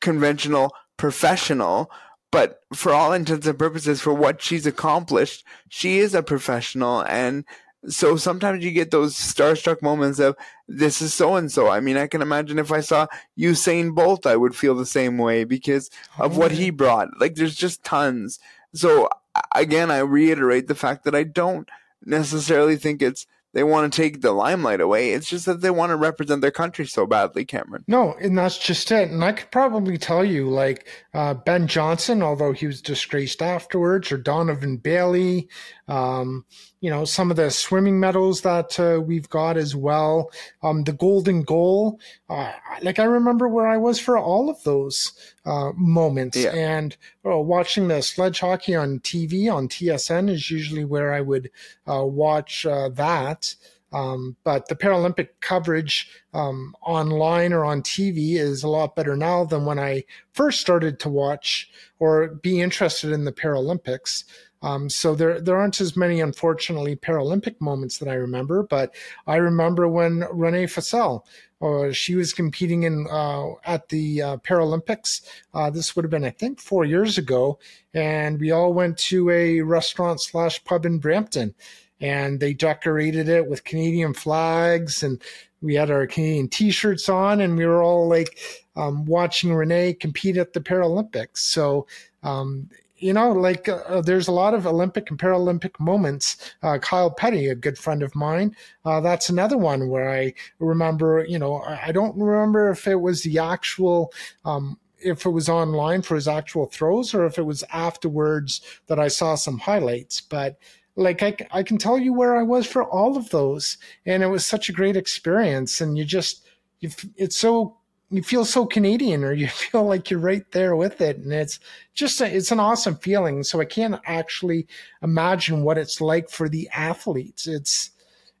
[0.00, 1.90] conventional professional,
[2.32, 7.02] but for all intents and purposes, for what she's accomplished, she is a professional.
[7.02, 7.44] And
[7.86, 11.68] so sometimes you get those starstruck moments of this is so and so.
[11.68, 13.06] I mean, I can imagine if I saw
[13.38, 17.08] Usain Bolt, I would feel the same way because of what he brought.
[17.20, 18.40] Like there's just tons.
[18.72, 19.10] So
[19.54, 21.68] again, I reiterate the fact that I don't
[22.04, 25.12] necessarily think it's they want to take the limelight away.
[25.12, 27.84] It's just that they want to represent their country so badly, Cameron.
[27.86, 29.10] No, and that's just it.
[29.10, 34.10] And I could probably tell you, like uh, Ben Johnson, although he was disgraced afterwards,
[34.10, 35.48] or Donovan Bailey,
[35.92, 36.46] Um,
[36.80, 40.30] you know, some of the swimming medals that uh, we've got as well.
[40.62, 42.00] Um, the golden goal.
[42.30, 45.12] Uh, like I remember where I was for all of those
[45.44, 46.38] uh, moments.
[46.38, 46.54] Yeah.
[46.54, 51.50] And uh, watching the sledge hockey on TV on TSN is usually where I would
[51.86, 53.54] uh, watch uh, that.
[53.92, 59.44] Um, but the Paralympic coverage um, online or on TV is a lot better now
[59.44, 64.24] than when I first started to watch or be interested in the Paralympics.
[64.62, 68.62] Um, so there there aren't as many, unfortunately, Paralympic moments that I remember.
[68.62, 68.94] But
[69.26, 71.24] I remember when Renee Foessel,
[71.60, 75.22] uh, she was competing in uh, at the uh, Paralympics.
[75.54, 77.58] Uh, this would have been, I think, four years ago,
[77.94, 81.54] and we all went to a restaurant slash pub in Brampton
[82.02, 85.22] and they decorated it with Canadian flags and
[85.62, 88.38] we had our Canadian t-shirts on and we were all like
[88.74, 91.38] um, watching Renee compete at the Paralympics.
[91.38, 91.86] So,
[92.24, 92.68] um,
[93.02, 96.54] you know, like uh, there's a lot of Olympic and Paralympic moments.
[96.62, 101.24] Uh, Kyle Pettey, a good friend of mine, uh, that's another one where I remember,
[101.28, 104.12] you know, I don't remember if it was the actual,
[104.44, 109.00] um, if it was online for his actual throws or if it was afterwards that
[109.00, 110.58] I saw some highlights, but
[110.94, 113.78] like I, I can tell you where I was for all of those.
[114.06, 115.80] And it was such a great experience.
[115.80, 116.46] And you just,
[116.80, 117.78] it's so,
[118.12, 121.16] you feel so Canadian or you feel like you're right there with it.
[121.18, 121.58] And it's
[121.94, 123.42] just, a, it's an awesome feeling.
[123.42, 124.68] So I can't actually
[125.02, 127.46] imagine what it's like for the athletes.
[127.46, 127.90] It's,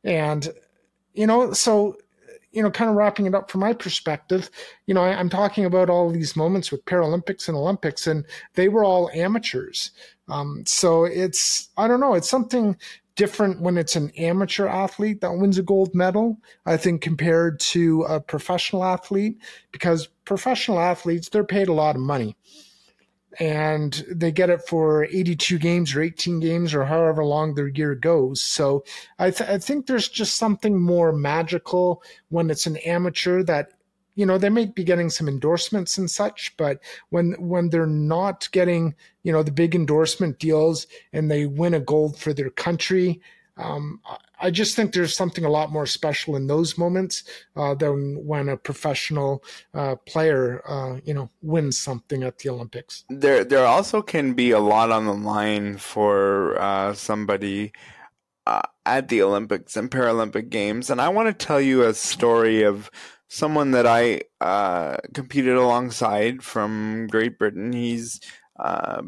[0.04, 0.48] and,
[1.14, 1.96] you know, so
[2.52, 4.50] you know, kind of wrapping it up from my perspective,
[4.86, 8.68] you know, I, am talking about all these moments with Paralympics and Olympics, and they
[8.68, 9.90] were all amateurs.
[10.28, 12.76] Um, so it's, I don't know, it's something
[13.22, 18.02] different when it's an amateur athlete that wins a gold medal, I think, compared to
[18.02, 19.38] a professional athlete,
[19.70, 22.36] because professional athletes, they're paid a lot of money
[23.38, 27.94] and they get it for 82 games or 18 games or however long their year
[27.94, 28.42] goes.
[28.42, 28.82] So
[29.20, 33.68] I, th- I think there's just something more magical when it's an amateur that
[34.14, 36.78] you know they may be getting some endorsements and such but
[37.10, 41.80] when when they're not getting you know the big endorsement deals and they win a
[41.80, 43.20] gold for their country
[43.58, 44.00] um,
[44.40, 48.48] I just think there's something a lot more special in those moments uh, than when
[48.48, 49.44] a professional
[49.74, 53.04] uh, player, uh, you know, wins something at the Olympics.
[53.08, 57.72] There, there also can be a lot on the line for uh, somebody
[58.46, 62.62] uh, at the Olympics and Paralympic Games, and I want to tell you a story
[62.62, 62.90] of
[63.32, 67.72] someone that I uh, competed alongside from Great Britain.
[67.72, 68.20] He's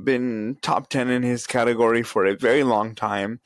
[0.02, 3.40] been top ten in his category for a very long time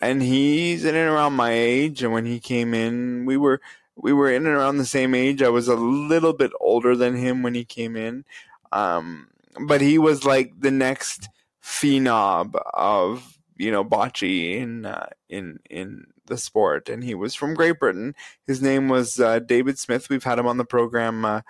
[0.00, 2.02] and he's in and around my age.
[2.02, 3.60] And when he came in, we were
[3.96, 5.42] we were in and around the same age.
[5.42, 8.24] I was a little bit older than him when he came in,
[8.72, 9.28] um,
[9.66, 11.28] but he was like the next
[11.62, 17.54] phenom of you know bocce in uh, in in the sport, and he was from
[17.54, 18.14] Great Britain.
[18.46, 20.08] His name was uh, David Smith.
[20.08, 21.24] We've had him on the program.
[21.24, 21.40] Uh,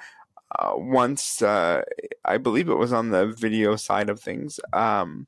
[0.58, 1.82] uh, once uh,
[2.24, 5.26] I believe it was on the video side of things, um,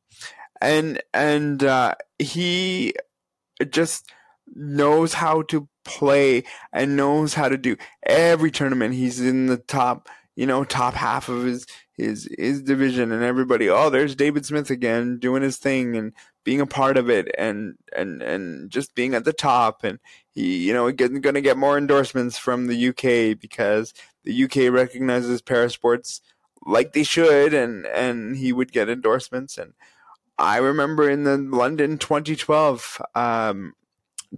[0.61, 2.95] and and uh, he
[3.71, 4.11] just
[4.55, 8.95] knows how to play and knows how to do every tournament.
[8.95, 11.67] He's in the top, you know, top half of his
[11.97, 13.69] his his division, and everybody.
[13.69, 16.13] Oh, there's David Smith again doing his thing and
[16.45, 19.85] being a part of it, and and and just being at the top.
[19.85, 19.99] And
[20.31, 25.43] he, you know, going to get more endorsements from the UK because the UK recognizes
[25.43, 26.21] parasports
[26.65, 29.75] like they should, and and he would get endorsements and
[30.39, 33.75] I remember in the London 2012 um,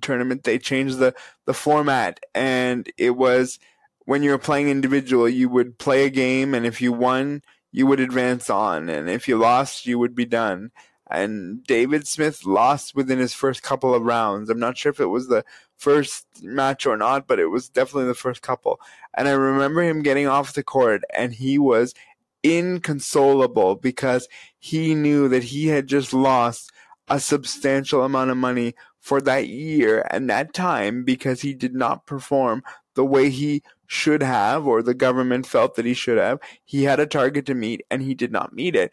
[0.00, 1.14] tournament, they changed the,
[1.46, 3.58] the format, and it was
[4.04, 7.42] when you were playing individual, you would play a game, and if you won,
[7.72, 10.72] you would advance on, and if you lost, you would be done.
[11.10, 14.48] And David Smith lost within his first couple of rounds.
[14.48, 15.44] I'm not sure if it was the
[15.76, 18.80] first match or not, but it was definitely the first couple.
[19.16, 21.94] And I remember him getting off the court, and he was
[22.42, 24.28] inconsolable because
[24.58, 26.72] he knew that he had just lost
[27.08, 32.06] a substantial amount of money for that year and that time because he did not
[32.06, 32.62] perform
[32.94, 36.38] the way he should have or the government felt that he should have.
[36.64, 38.90] He had a target to meet and he did not meet it.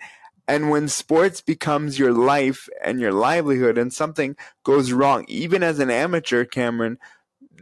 [0.51, 4.35] And when sports becomes your life and your livelihood and something
[4.65, 6.97] goes wrong, even as an amateur, Cameron,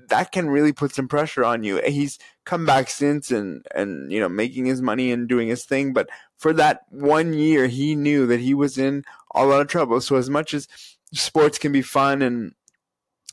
[0.08, 1.80] that can really put some pressure on you.
[1.86, 5.94] He's come back since and and you know making his money and doing his thing,
[5.94, 6.10] but
[6.40, 9.04] for that one year, he knew that he was in
[9.36, 10.02] a lot of trouble.
[10.02, 10.68] So as much as
[11.14, 12.56] sports can be fun and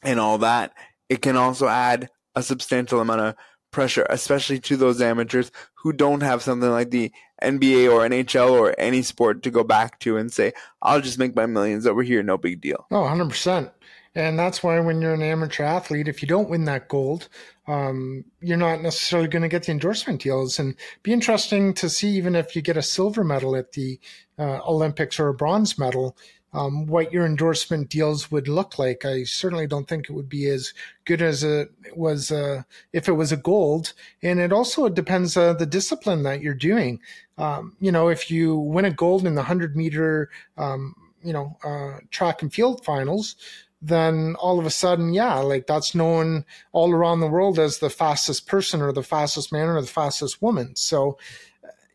[0.02, 0.74] and all that,
[1.09, 3.34] it can also add a substantial amount of
[3.77, 7.12] pressure, especially to those amateurs who don't have something like the
[7.43, 11.37] NBA or NHL or any sport to go back to and say, I'll just make
[11.37, 12.87] my millions over here, no big deal.
[12.91, 13.70] Oh, 100%.
[14.14, 17.29] And that's why when you're an amateur athlete, if you don't win that gold,
[17.68, 20.59] um, you're not necessarily going to get the endorsement deals.
[20.59, 24.01] And be interesting to see even if you get a silver medal at the
[24.39, 26.16] uh, Olympics or a bronze medal,
[26.53, 29.05] um, what your endorsement deals would look like.
[29.05, 30.72] I certainly don't think it would be as
[31.05, 33.92] good as it was uh, if it was a gold.
[34.22, 37.01] And it also depends uh, the discipline that you're doing.
[37.38, 41.57] Um, you know, if you win a gold in the 100 meter, um, you know,
[41.64, 43.36] uh, track and field finals,
[43.82, 47.90] then all of a sudden, yeah, like that's known all around the world as the
[47.90, 50.74] fastest person or the fastest man or the fastest woman.
[50.74, 51.18] So,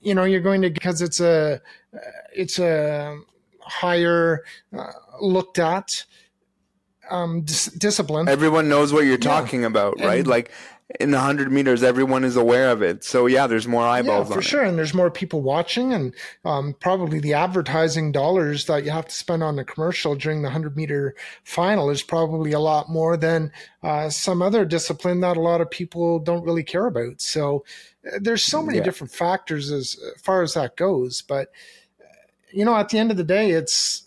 [0.01, 1.61] you know, you're going to because it's a
[2.33, 3.19] it's a
[3.71, 4.43] higher
[4.77, 4.91] uh,
[5.21, 6.05] looked at
[7.09, 8.29] um, dis- discipline.
[8.29, 9.67] Everyone knows what you're talking yeah.
[9.67, 10.19] about, right?
[10.19, 10.51] And, like
[10.99, 14.35] in the 100 meters everyone is aware of it so yeah there's more eyeballs yeah,
[14.35, 14.67] for sure it.
[14.67, 16.13] and there's more people watching and
[16.43, 20.47] um, probably the advertising dollars that you have to spend on a commercial during the
[20.47, 23.51] 100 meter final is probably a lot more than
[23.83, 27.63] uh, some other discipline that a lot of people don't really care about so
[28.05, 28.83] uh, there's so many yeah.
[28.83, 31.49] different factors as far as that goes but
[32.53, 34.03] you know, at the end of the day, it's,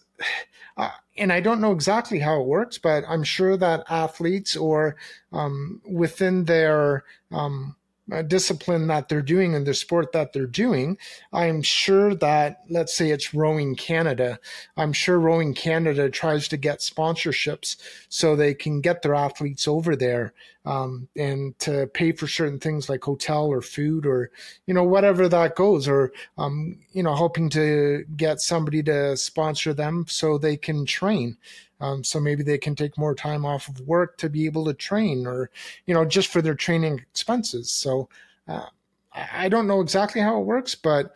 [0.76, 4.96] uh, and I don't know exactly how it works, but I'm sure that athletes or
[5.32, 7.76] um, within their um,
[8.12, 10.98] uh, discipline that they're doing and the sport that they're doing,
[11.32, 14.38] I'm sure that, let's say it's Rowing Canada,
[14.76, 17.76] I'm sure Rowing Canada tries to get sponsorships
[18.08, 20.34] so they can get their athletes over there
[20.66, 24.30] um, and to pay for certain things like hotel or food or,
[24.66, 29.74] you know, whatever that goes, or, um, you know, hoping to get somebody to sponsor
[29.74, 31.36] them so they can train.
[31.80, 34.74] Um, so maybe they can take more time off of work to be able to
[34.74, 35.50] train or,
[35.86, 37.70] you know, just for their training expenses.
[37.70, 38.08] So
[38.48, 38.66] uh,
[39.12, 41.14] I don't know exactly how it works, but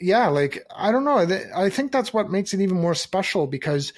[0.00, 1.18] yeah, like, I don't know.
[1.54, 3.92] I think that's what makes it even more special because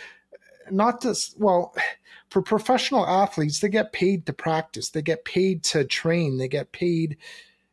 [0.70, 1.74] not just, well,
[2.29, 6.72] for professional athletes, they get paid to practice, they get paid to train, they get
[6.72, 7.16] paid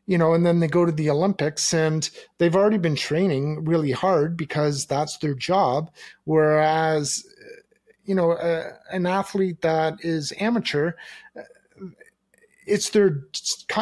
[0.07, 3.91] you know, and then they go to the Olympics and they've already been training really
[3.91, 5.89] hard because that's their job.
[6.25, 7.25] Whereas
[8.05, 10.93] you know, uh, an athlete that is amateur,
[12.65, 13.23] it's their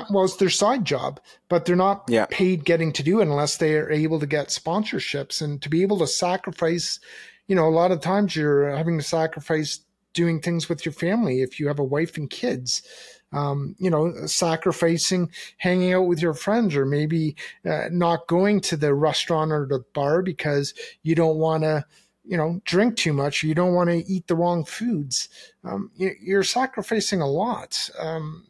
[0.09, 1.19] well, it's their side job,
[1.49, 2.25] but they're not yeah.
[2.29, 5.81] paid getting to do it unless they are able to get sponsorships and to be
[5.81, 6.99] able to sacrifice.
[7.47, 9.79] You know, a lot of times you're having to sacrifice
[10.13, 12.83] doing things with your family if you have a wife and kids.
[13.31, 18.77] Um, you know, sacrificing hanging out with your friends or maybe uh, not going to
[18.77, 21.83] the restaurant or the bar because you don't want to
[22.23, 25.29] you know, drink too much, you don't want to eat the wrong foods.
[25.63, 28.45] Um, you, are sacrificing a lot um,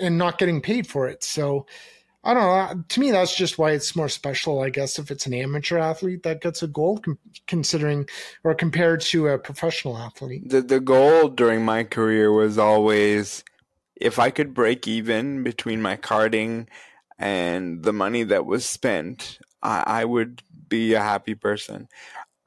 [0.00, 1.22] and not getting paid for it.
[1.22, 1.66] So,
[2.22, 2.50] I don't know.
[2.50, 5.78] Uh, to me, that's just why it's more special, I guess, if it's an amateur
[5.78, 7.06] athlete that gets a gold,
[7.46, 8.06] considering
[8.44, 10.48] or compared to a professional athlete.
[10.50, 13.42] The the goal during my career was always
[13.96, 16.68] if I could break even between my carding
[17.18, 21.88] and the money that was spent, I, I would be a happy person.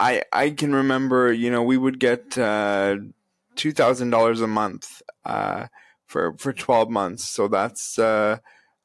[0.04, 2.98] I I can remember, you know, we would get uh,
[3.56, 5.68] two thousand dollars a month uh,
[6.06, 7.30] for for twelve months.
[7.30, 8.38] So that's uh,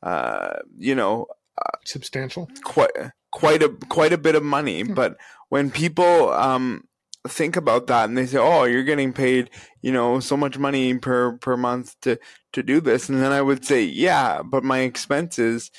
[0.03, 1.27] uh you know
[1.59, 2.93] uh, substantial, quite
[3.33, 4.83] quite a quite a bit of money.
[4.83, 4.95] Hmm.
[4.95, 5.17] But
[5.49, 6.85] when people um,
[7.27, 9.51] think about that and they say, "Oh, you're getting paid,
[9.83, 12.17] you know, so much money per per month to
[12.53, 15.71] to do this," and then I would say, "Yeah, but my expenses."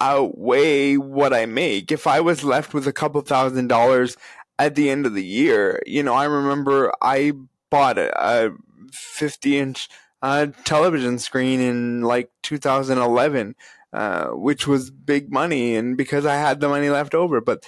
[0.00, 1.92] outweigh what I make.
[1.92, 4.16] If I was left with a couple thousand dollars
[4.58, 5.80] at the end of the year.
[5.86, 7.32] You know, I remember I
[7.70, 8.50] bought a, a
[8.92, 9.88] 50 inch
[10.22, 13.54] uh, television screen in like 2011,
[13.92, 17.40] uh, which was big money, and because I had the money left over.
[17.40, 17.64] But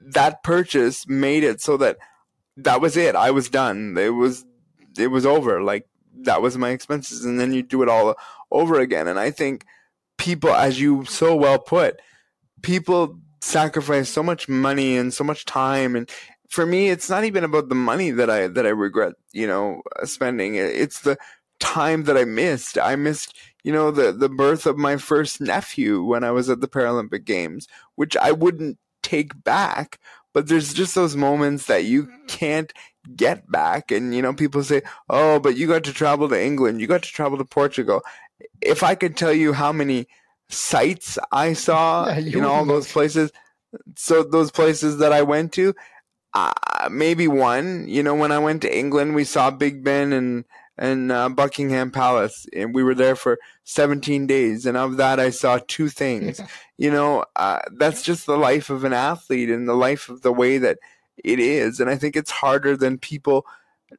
[0.00, 1.98] that purchase made it so that
[2.56, 3.14] that was it.
[3.14, 3.96] I was done.
[3.98, 4.44] It was
[4.98, 5.62] it was over.
[5.62, 5.88] Like
[6.22, 8.16] that was my expenses, and then you do it all
[8.50, 9.08] over again.
[9.08, 9.64] And I think
[10.16, 12.00] people, as you so well put,
[12.62, 16.10] people sacrifice so much money and so much time and
[16.48, 19.82] for me it's not even about the money that i that i regret you know
[20.04, 20.54] spending.
[20.54, 21.18] It's the
[21.60, 22.78] time that i missed.
[22.78, 26.60] I missed you know the the birth of my first nephew when i was at
[26.60, 29.98] the paralympic games which i wouldn't take back
[30.34, 32.26] but there's just those moments that you mm-hmm.
[32.26, 32.72] can't
[33.16, 33.90] get back.
[33.90, 36.80] And you know people say oh but you got to travel to england.
[36.80, 38.02] You got to travel to portugal.
[38.60, 40.06] If i could tell you how many
[40.54, 43.32] sights I saw yeah, in all those places.
[43.96, 45.74] So those places that I went to,
[46.34, 46.52] uh,
[46.90, 47.86] maybe one.
[47.88, 50.44] You know, when I went to England, we saw Big Ben and
[50.76, 55.30] and uh, Buckingham Palace, and we were there for 17 days, and of that I
[55.30, 56.40] saw two things.
[56.78, 60.32] you know, uh, that's just the life of an athlete and the life of the
[60.32, 60.78] way that
[61.22, 63.46] it is, and I think it's harder than people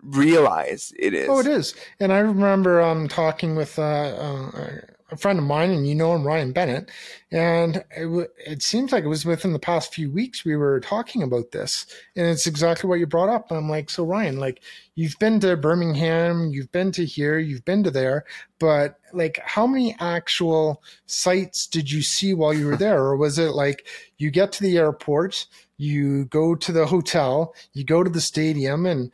[0.01, 1.30] realize it is.
[1.30, 1.76] Oh, it is.
[1.99, 4.82] And I remember um, talking with uh, uh,
[5.12, 6.89] a friend of mine, and you know him, Ryan Bennett,
[7.32, 10.80] and it, w- it seems like it was within the past few weeks we were
[10.80, 11.86] talking about this,
[12.16, 13.51] and it's exactly what you brought up.
[13.51, 14.62] I'm like, so Ryan, like
[14.95, 18.26] you've been to Birmingham, you've been to here, you've been to there,
[18.60, 23.38] but like how many actual sights did you see while you were there, or was
[23.38, 23.88] it like
[24.18, 25.45] you get to the airport,
[25.78, 29.12] you go to the hotel, you go to the stadium, and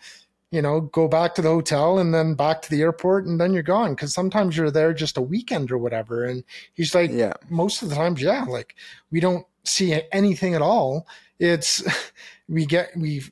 [0.52, 3.54] you know, go back to the hotel and then back to the airport and then
[3.54, 3.96] you're gone.
[3.96, 6.26] Cause sometimes you're there just a weekend or whatever.
[6.26, 6.44] And
[6.74, 8.76] he's like, yeah, most of the times, yeah, like
[9.12, 11.08] we don't see anything at all.
[11.40, 11.82] It's,
[12.50, 13.24] we get, we,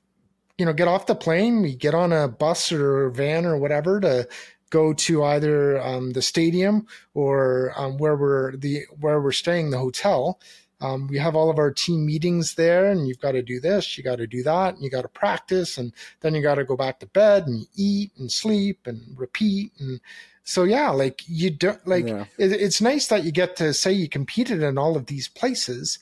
[0.58, 4.00] you know, get off the plane, we get on a bus or van or whatever
[4.00, 4.28] to
[4.70, 9.78] go to either um, the stadium or um, where we're the, where we're staying, the
[9.78, 10.40] hotel
[10.82, 13.98] um, we have all of our team meetings there and you've got to do this
[13.98, 16.64] you got to do that and you got to practice and then you got to
[16.64, 20.00] go back to bed and eat and sleep and repeat and
[20.44, 22.26] so yeah like you don't like yeah.
[22.38, 26.00] it, it's nice that you get to say you competed in all of these places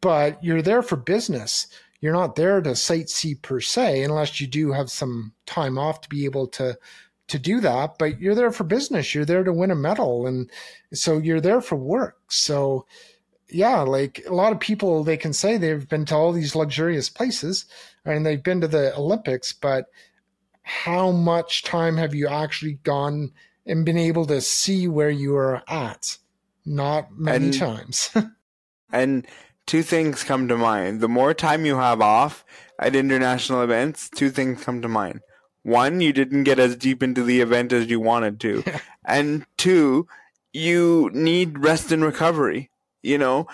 [0.00, 1.66] but you're there for business.
[2.00, 6.08] You're not there to sightsee per se unless you do have some time off to
[6.08, 6.78] be able to
[7.26, 9.14] to do that but you're there for business.
[9.14, 10.50] You're there to win a medal and
[10.92, 12.18] so you're there for work.
[12.28, 12.86] So
[13.50, 17.08] yeah, like a lot of people, they can say they've been to all these luxurious
[17.08, 17.64] places
[18.04, 19.86] and they've been to the Olympics, but
[20.62, 23.32] how much time have you actually gone
[23.66, 26.18] and been able to see where you are at?
[26.66, 28.10] Not many and, times.
[28.92, 29.26] and
[29.66, 31.00] two things come to mind.
[31.00, 32.44] The more time you have off
[32.78, 35.20] at international events, two things come to mind.
[35.62, 38.64] One, you didn't get as deep into the event as you wanted to.
[39.04, 40.06] and two,
[40.52, 42.70] you need rest and recovery
[43.02, 43.46] you know,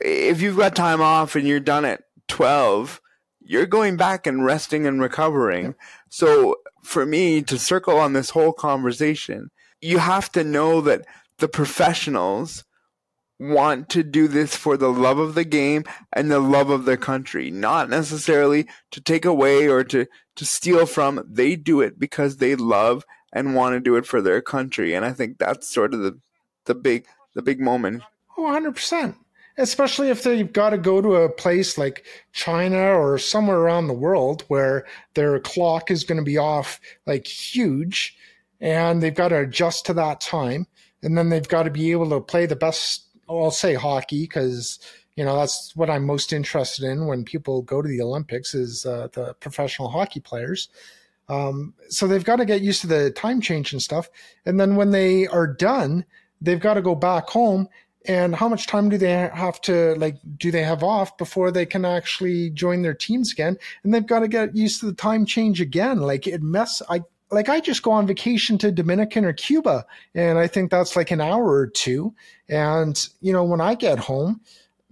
[0.00, 3.00] if you've got time off and you're done at 12,
[3.40, 5.74] you're going back and resting and recovering.
[6.08, 11.04] So for me to circle on this whole conversation, you have to know that
[11.38, 12.64] the professionals
[13.38, 15.82] want to do this for the love of the game
[16.12, 20.84] and the love of their country, not necessarily to take away or to, to steal
[20.84, 21.24] from.
[21.26, 24.94] They do it because they love and want to do it for their country.
[24.94, 26.20] And I think that's sort of the,
[26.66, 28.02] the big, the big moment
[28.40, 29.14] Oh, 100%.
[29.58, 33.92] Especially if they've got to go to a place like China or somewhere around the
[33.92, 38.16] world where their clock is going to be off like huge
[38.58, 40.66] and they've got to adjust to that time.
[41.02, 44.78] And then they've got to be able to play the best, I'll say hockey, because
[45.16, 48.86] you know that's what I'm most interested in when people go to the Olympics is
[48.86, 50.70] uh, the professional hockey players.
[51.28, 54.08] Um, so they've got to get used to the time change and stuff.
[54.46, 56.06] And then when they are done,
[56.40, 57.68] they've got to go back home
[58.10, 61.64] and how much time do they have to like do they have off before they
[61.64, 63.56] can actually join their teams again?
[63.84, 66.00] And they've got to get used to the time change again.
[66.00, 69.86] Like it mess i like i just go on vacation to dominican or cuba
[70.16, 72.12] and i think that's like an hour or two.
[72.48, 74.40] And you know when i get home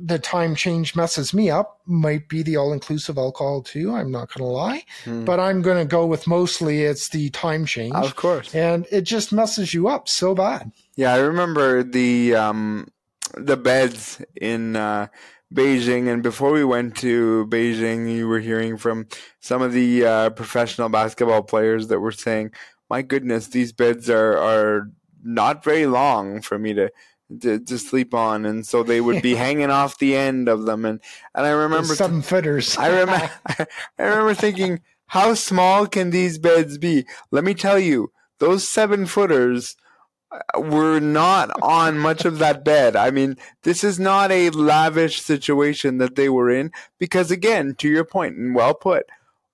[0.00, 1.80] the time change messes me up.
[1.84, 4.84] Might be the all-inclusive alcohol too i'm not going to lie.
[5.04, 5.24] Hmm.
[5.24, 7.96] but i'm going to go with mostly it's the time change.
[7.96, 8.54] Of course.
[8.54, 10.70] And it just messes you up so bad.
[10.94, 12.86] Yeah i remember the um
[13.36, 15.08] the beds in uh,
[15.52, 16.12] Beijing.
[16.12, 19.06] And before we went to Beijing, you were hearing from
[19.40, 22.52] some of the uh, professional basketball players that were saying,
[22.90, 24.90] "My goodness, these beds are are
[25.22, 26.90] not very long for me to."
[27.42, 30.86] To, to sleep on, and so they would be hanging off the end of them,
[30.86, 30.98] and
[31.34, 32.74] and I remember seven footers.
[32.78, 33.66] I remember, I
[34.02, 37.04] remember thinking, how small can these beds be?
[37.30, 39.76] Let me tell you, those seven footers
[40.56, 42.96] were not on much of that bed.
[42.96, 47.88] I mean, this is not a lavish situation that they were in because, again, to
[47.88, 49.06] your point, and well put,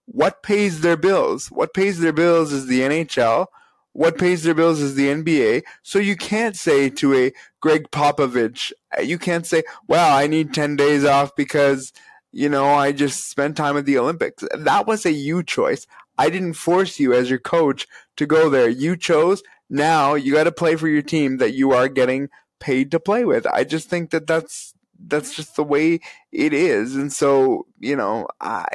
[0.07, 1.51] what pays their bills?
[1.51, 3.47] What pays their bills is the NHL.
[3.93, 5.63] What pays their bills is the NBA.
[5.83, 10.53] So you can't say to a Gregg Popovich, uh, you can't say, well, I need
[10.53, 11.93] 10 days off because,
[12.33, 14.43] you know, I just spent time at the Olympics.
[14.53, 15.87] That was a you choice.
[16.19, 18.69] I didn't force you as your coach to go there.
[18.69, 22.29] You chose now you got to play for your team that you are getting
[22.61, 23.47] paid to play with.
[23.47, 26.01] I just think that that's that's just the way
[26.33, 28.67] it is, and so you know, I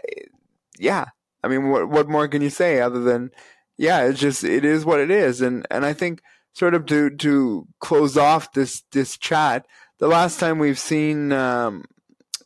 [0.77, 1.05] yeah.
[1.43, 3.31] I mean, what what more can you say other than
[3.77, 4.03] yeah?
[4.03, 6.21] It's just it is what it is, and and I think
[6.53, 9.65] sort of to to close off this this chat,
[9.99, 11.85] the last time we've seen um,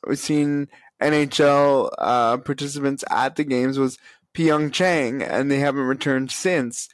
[0.05, 0.67] we've seen
[1.01, 3.97] NHL uh, participants at the games was
[4.33, 6.89] Pyeongchang, and they haven't returned since.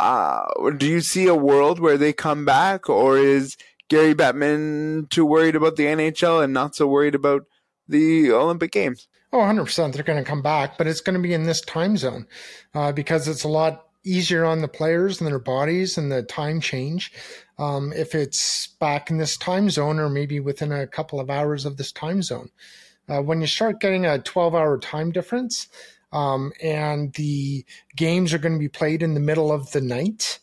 [0.00, 5.26] Uh, do you see a world where they come back, or is Gary Bettman too
[5.26, 7.44] worried about the NHL and not so worried about
[7.86, 9.08] the Olympic Games?
[9.30, 11.98] Oh, 100% they're going to come back, but it's going to be in this time
[11.98, 12.26] zone
[12.74, 16.62] uh, because it's a lot easier on the players and their bodies and the time
[16.62, 17.12] change.
[17.58, 21.66] Um, if it's back in this time zone or maybe within a couple of hours
[21.66, 22.48] of this time zone.
[23.06, 25.68] Uh, when you start getting a 12 hour time difference
[26.12, 27.64] um, and the
[27.96, 30.40] games are going to be played in the middle of the night,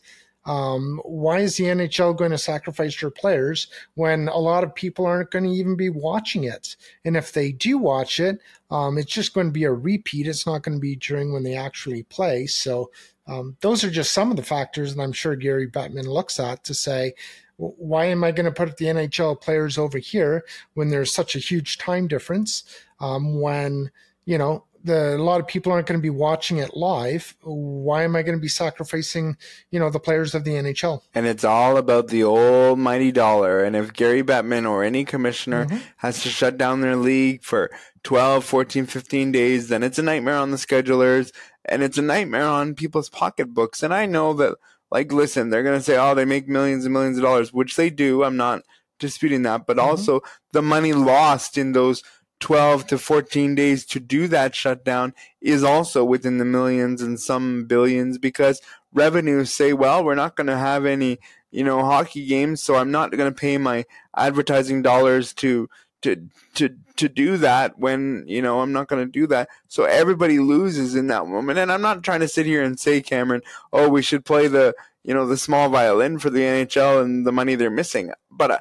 [0.48, 5.04] um, why is the NHL going to sacrifice their players when a lot of people
[5.04, 6.74] aren't going to even be watching it?
[7.04, 8.40] And if they do watch it,
[8.70, 10.26] um, it's just going to be a repeat.
[10.26, 12.46] It's not going to be during when they actually play.
[12.46, 12.90] So
[13.26, 16.64] um, those are just some of the factors that I'm sure Gary Bettman looks at
[16.64, 17.12] to say,
[17.58, 20.44] why am I going to put the NHL players over here
[20.74, 22.64] when there's such a huge time difference?
[23.00, 23.90] Um, when
[24.24, 27.36] you know the, a lot of people aren't going to be watching it live.
[27.42, 29.36] Why am I going to be sacrificing,
[29.70, 31.02] you know, the players of the NHL?
[31.14, 33.62] And it's all about the almighty dollar.
[33.62, 35.78] And if Gary Bettman or any commissioner mm-hmm.
[35.98, 37.70] has to shut down their league for
[38.02, 41.32] 12, 14, 15 days, then it's a nightmare on the schedulers
[41.64, 43.82] and it's a nightmare on people's pocketbooks.
[43.82, 44.56] And I know that,
[44.90, 47.76] like, listen, they're going to say, oh, they make millions and millions of dollars, which
[47.76, 48.24] they do.
[48.24, 48.62] I'm not
[48.98, 49.66] disputing that.
[49.66, 49.88] But mm-hmm.
[49.88, 50.22] also
[50.52, 52.02] the money lost in those–
[52.40, 57.64] 12 to 14 days to do that shutdown is also within the millions and some
[57.64, 58.60] billions because
[58.92, 61.18] revenues say, well, we're not going to have any,
[61.50, 63.84] you know, hockey games, so I'm not going to pay my
[64.16, 65.68] advertising dollars to
[66.02, 69.48] to to to do that when you know I'm not going to do that.
[69.66, 71.58] So everybody loses in that moment.
[71.58, 74.74] And I'm not trying to sit here and say, Cameron, oh, we should play the
[75.02, 78.12] you know the small violin for the NHL and the money they're missing.
[78.30, 78.58] But uh,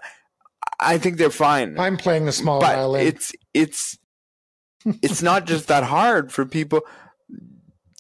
[0.80, 1.80] I think they're fine.
[1.80, 3.08] I'm playing the small but violin.
[3.08, 3.98] It's it's
[5.02, 6.82] it's not just that hard for people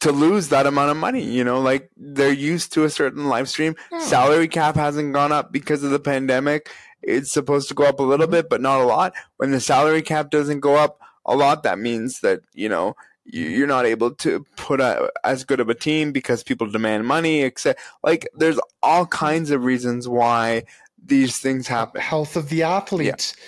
[0.01, 1.23] to lose that amount of money.
[1.23, 3.75] You know, like they're used to a certain live stream.
[3.91, 3.99] Hmm.
[4.01, 6.69] Salary cap hasn't gone up because of the pandemic.
[7.01, 8.33] It's supposed to go up a little mm-hmm.
[8.33, 9.13] bit, but not a lot.
[9.37, 12.95] When the salary cap doesn't go up a lot, that means that you know
[13.29, 17.41] you're not able to put a, as good of a team because people demand money.
[17.41, 20.63] Except, like, there's all kinds of reasons why
[21.03, 22.01] these things happen.
[22.01, 23.35] Health of the athletes.
[23.37, 23.43] Yeah.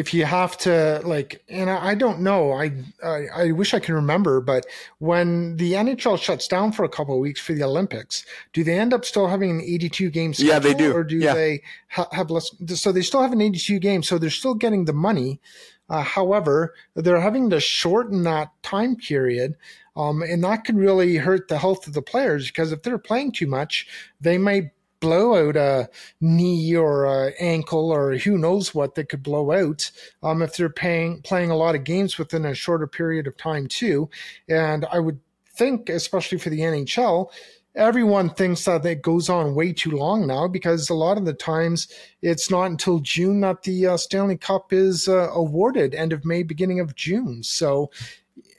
[0.00, 2.72] If you have to like, and I, I don't know, I,
[3.04, 4.66] I, I wish I can remember, but
[4.98, 8.76] when the NHL shuts down for a couple of weeks for the Olympics, do they
[8.76, 10.52] end up still having an 82 game schedule?
[10.52, 10.92] Yeah, they do.
[10.92, 11.34] Or do yeah.
[11.34, 12.50] they ha- have less?
[12.74, 15.40] So they still have an 82 game, so they're still getting the money.
[15.88, 19.54] Uh, however, they're having to shorten that time period.
[19.96, 23.32] Um, and that can really hurt the health of the players because if they're playing
[23.32, 23.86] too much,
[24.20, 24.72] they may
[25.04, 25.90] blow out a
[26.22, 29.90] knee or a ankle or who knows what that could blow out
[30.22, 33.66] um, if they're paying, playing a lot of games within a shorter period of time
[33.66, 34.08] too.
[34.48, 35.20] And I would
[35.56, 37.30] think, especially for the NHL,
[37.74, 41.34] everyone thinks that it goes on way too long now because a lot of the
[41.34, 41.88] times
[42.22, 46.42] it's not until June that the uh, Stanley Cup is uh, awarded, end of May,
[46.42, 47.42] beginning of June.
[47.42, 47.90] So,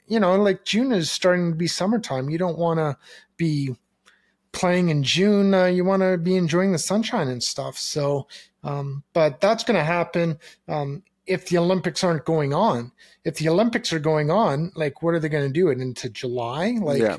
[0.06, 2.30] you know, like June is starting to be summertime.
[2.30, 2.96] You don't want to
[3.36, 3.74] be
[4.56, 7.78] playing in June, uh, you want to be enjoying the sunshine and stuff.
[7.78, 8.26] So,
[8.64, 12.90] um, but that's going to happen um, if the Olympics aren't going on.
[13.24, 16.08] If the Olympics are going on, like, what are they going to do it into
[16.08, 16.78] July?
[16.80, 17.18] Like, yeah.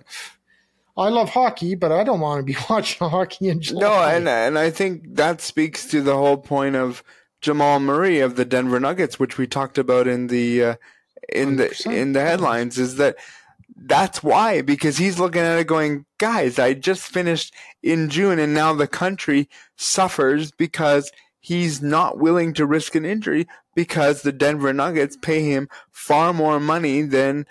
[0.97, 3.81] I love hockey, but I don't want to be watching hockey in July.
[3.81, 7.03] No, and and I think that speaks to the whole point of
[7.39, 10.75] Jamal Murray of the Denver Nuggets, which we talked about in the uh,
[11.29, 13.15] in the in the headlines, is that
[13.79, 17.53] that's why, because he's looking at it going, guys, I just finished
[17.83, 23.47] in June and now the country suffers because he's not willing to risk an injury
[23.75, 27.45] because the Denver Nuggets pay him far more money than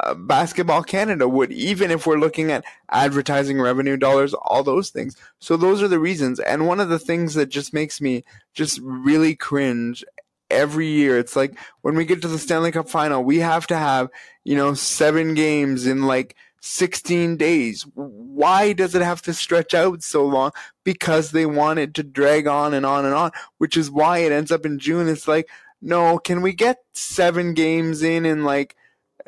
[0.00, 5.16] uh, Basketball Canada would, even if we're looking at advertising revenue dollars, all those things.
[5.38, 6.40] So those are the reasons.
[6.40, 8.24] And one of the things that just makes me
[8.54, 10.04] just really cringe
[10.52, 11.18] every year.
[11.18, 14.08] It's like when we get to the Stanley Cup final, we have to have,
[14.44, 17.86] you know, seven games in like 16 days.
[17.94, 20.52] Why does it have to stretch out so long?
[20.84, 24.32] Because they want it to drag on and on and on, which is why it
[24.32, 25.08] ends up in June.
[25.08, 25.48] It's like,
[25.80, 28.76] no, can we get seven games in in like,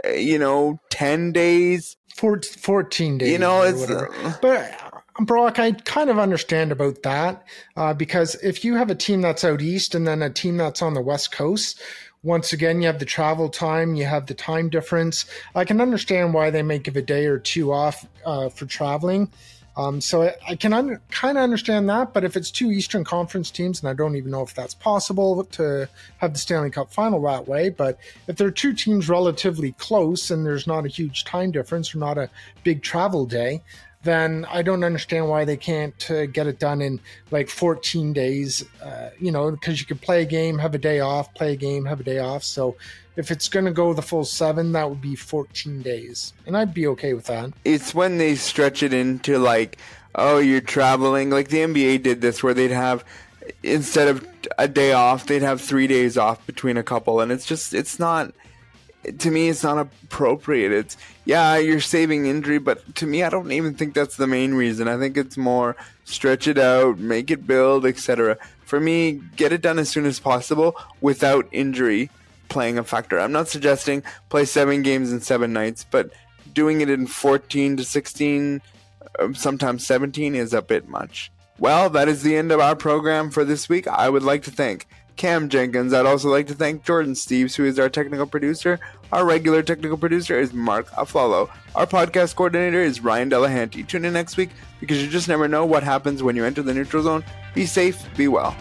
[0.04, 1.96] eh, you know, 10 days?
[2.14, 3.30] 14 days.
[3.30, 3.90] You know, it's.
[3.90, 4.83] Uh, but
[5.20, 7.44] Brock, I kind of understand about that
[7.76, 10.82] uh, because if you have a team that's out east and then a team that's
[10.82, 11.80] on the west coast,
[12.24, 15.26] once again, you have the travel time, you have the time difference.
[15.54, 19.30] I can understand why they may give a day or two off uh, for traveling.
[19.76, 23.04] Um, so I, I can un- kind of understand that, but if it's two Eastern
[23.04, 25.88] Conference teams, and I don't even know if that's possible to
[26.18, 27.98] have the Stanley Cup final that way, but
[28.28, 32.18] if they're two teams relatively close and there's not a huge time difference or not
[32.18, 32.30] a
[32.62, 33.62] big travel day,
[34.04, 37.00] then I don't understand why they can't uh, get it done in
[37.30, 38.64] like 14 days.
[38.82, 41.56] Uh, you know, because you could play a game, have a day off, play a
[41.56, 42.44] game, have a day off.
[42.44, 42.76] So
[43.16, 46.32] if it's going to go the full seven, that would be 14 days.
[46.46, 47.52] And I'd be okay with that.
[47.64, 49.78] It's when they stretch it into like,
[50.14, 51.30] oh, you're traveling.
[51.30, 53.04] Like the NBA did this where they'd have,
[53.62, 54.26] instead of
[54.58, 57.20] a day off, they'd have three days off between a couple.
[57.20, 58.32] And it's just, it's not
[59.18, 60.72] to me it's not appropriate.
[60.72, 64.54] It's yeah you're saving injury but to me i don't even think that's the main
[64.54, 64.88] reason.
[64.88, 69.62] I think it's more stretch it out make it build etc for me get it
[69.62, 72.10] done as soon as possible without injury
[72.48, 73.18] playing a factor.
[73.18, 76.10] I'm not suggesting play seven games in seven nights but
[76.52, 78.60] doing it in 14 to 16
[79.18, 81.30] um, sometimes 17 is a bit much.
[81.58, 83.86] Well that is the end of our program for this week.
[83.86, 84.86] I would like to thank
[85.16, 85.92] Cam Jenkins.
[85.92, 88.80] I'd also like to thank Jordan Steves, who is our technical producer.
[89.12, 91.48] Our regular technical producer is Mark Aflalo.
[91.74, 93.86] Our podcast coordinator is Ryan Delahanty.
[93.86, 94.50] Tune in next week
[94.80, 97.24] because you just never know what happens when you enter the neutral zone.
[97.54, 98.56] Be safe, be well.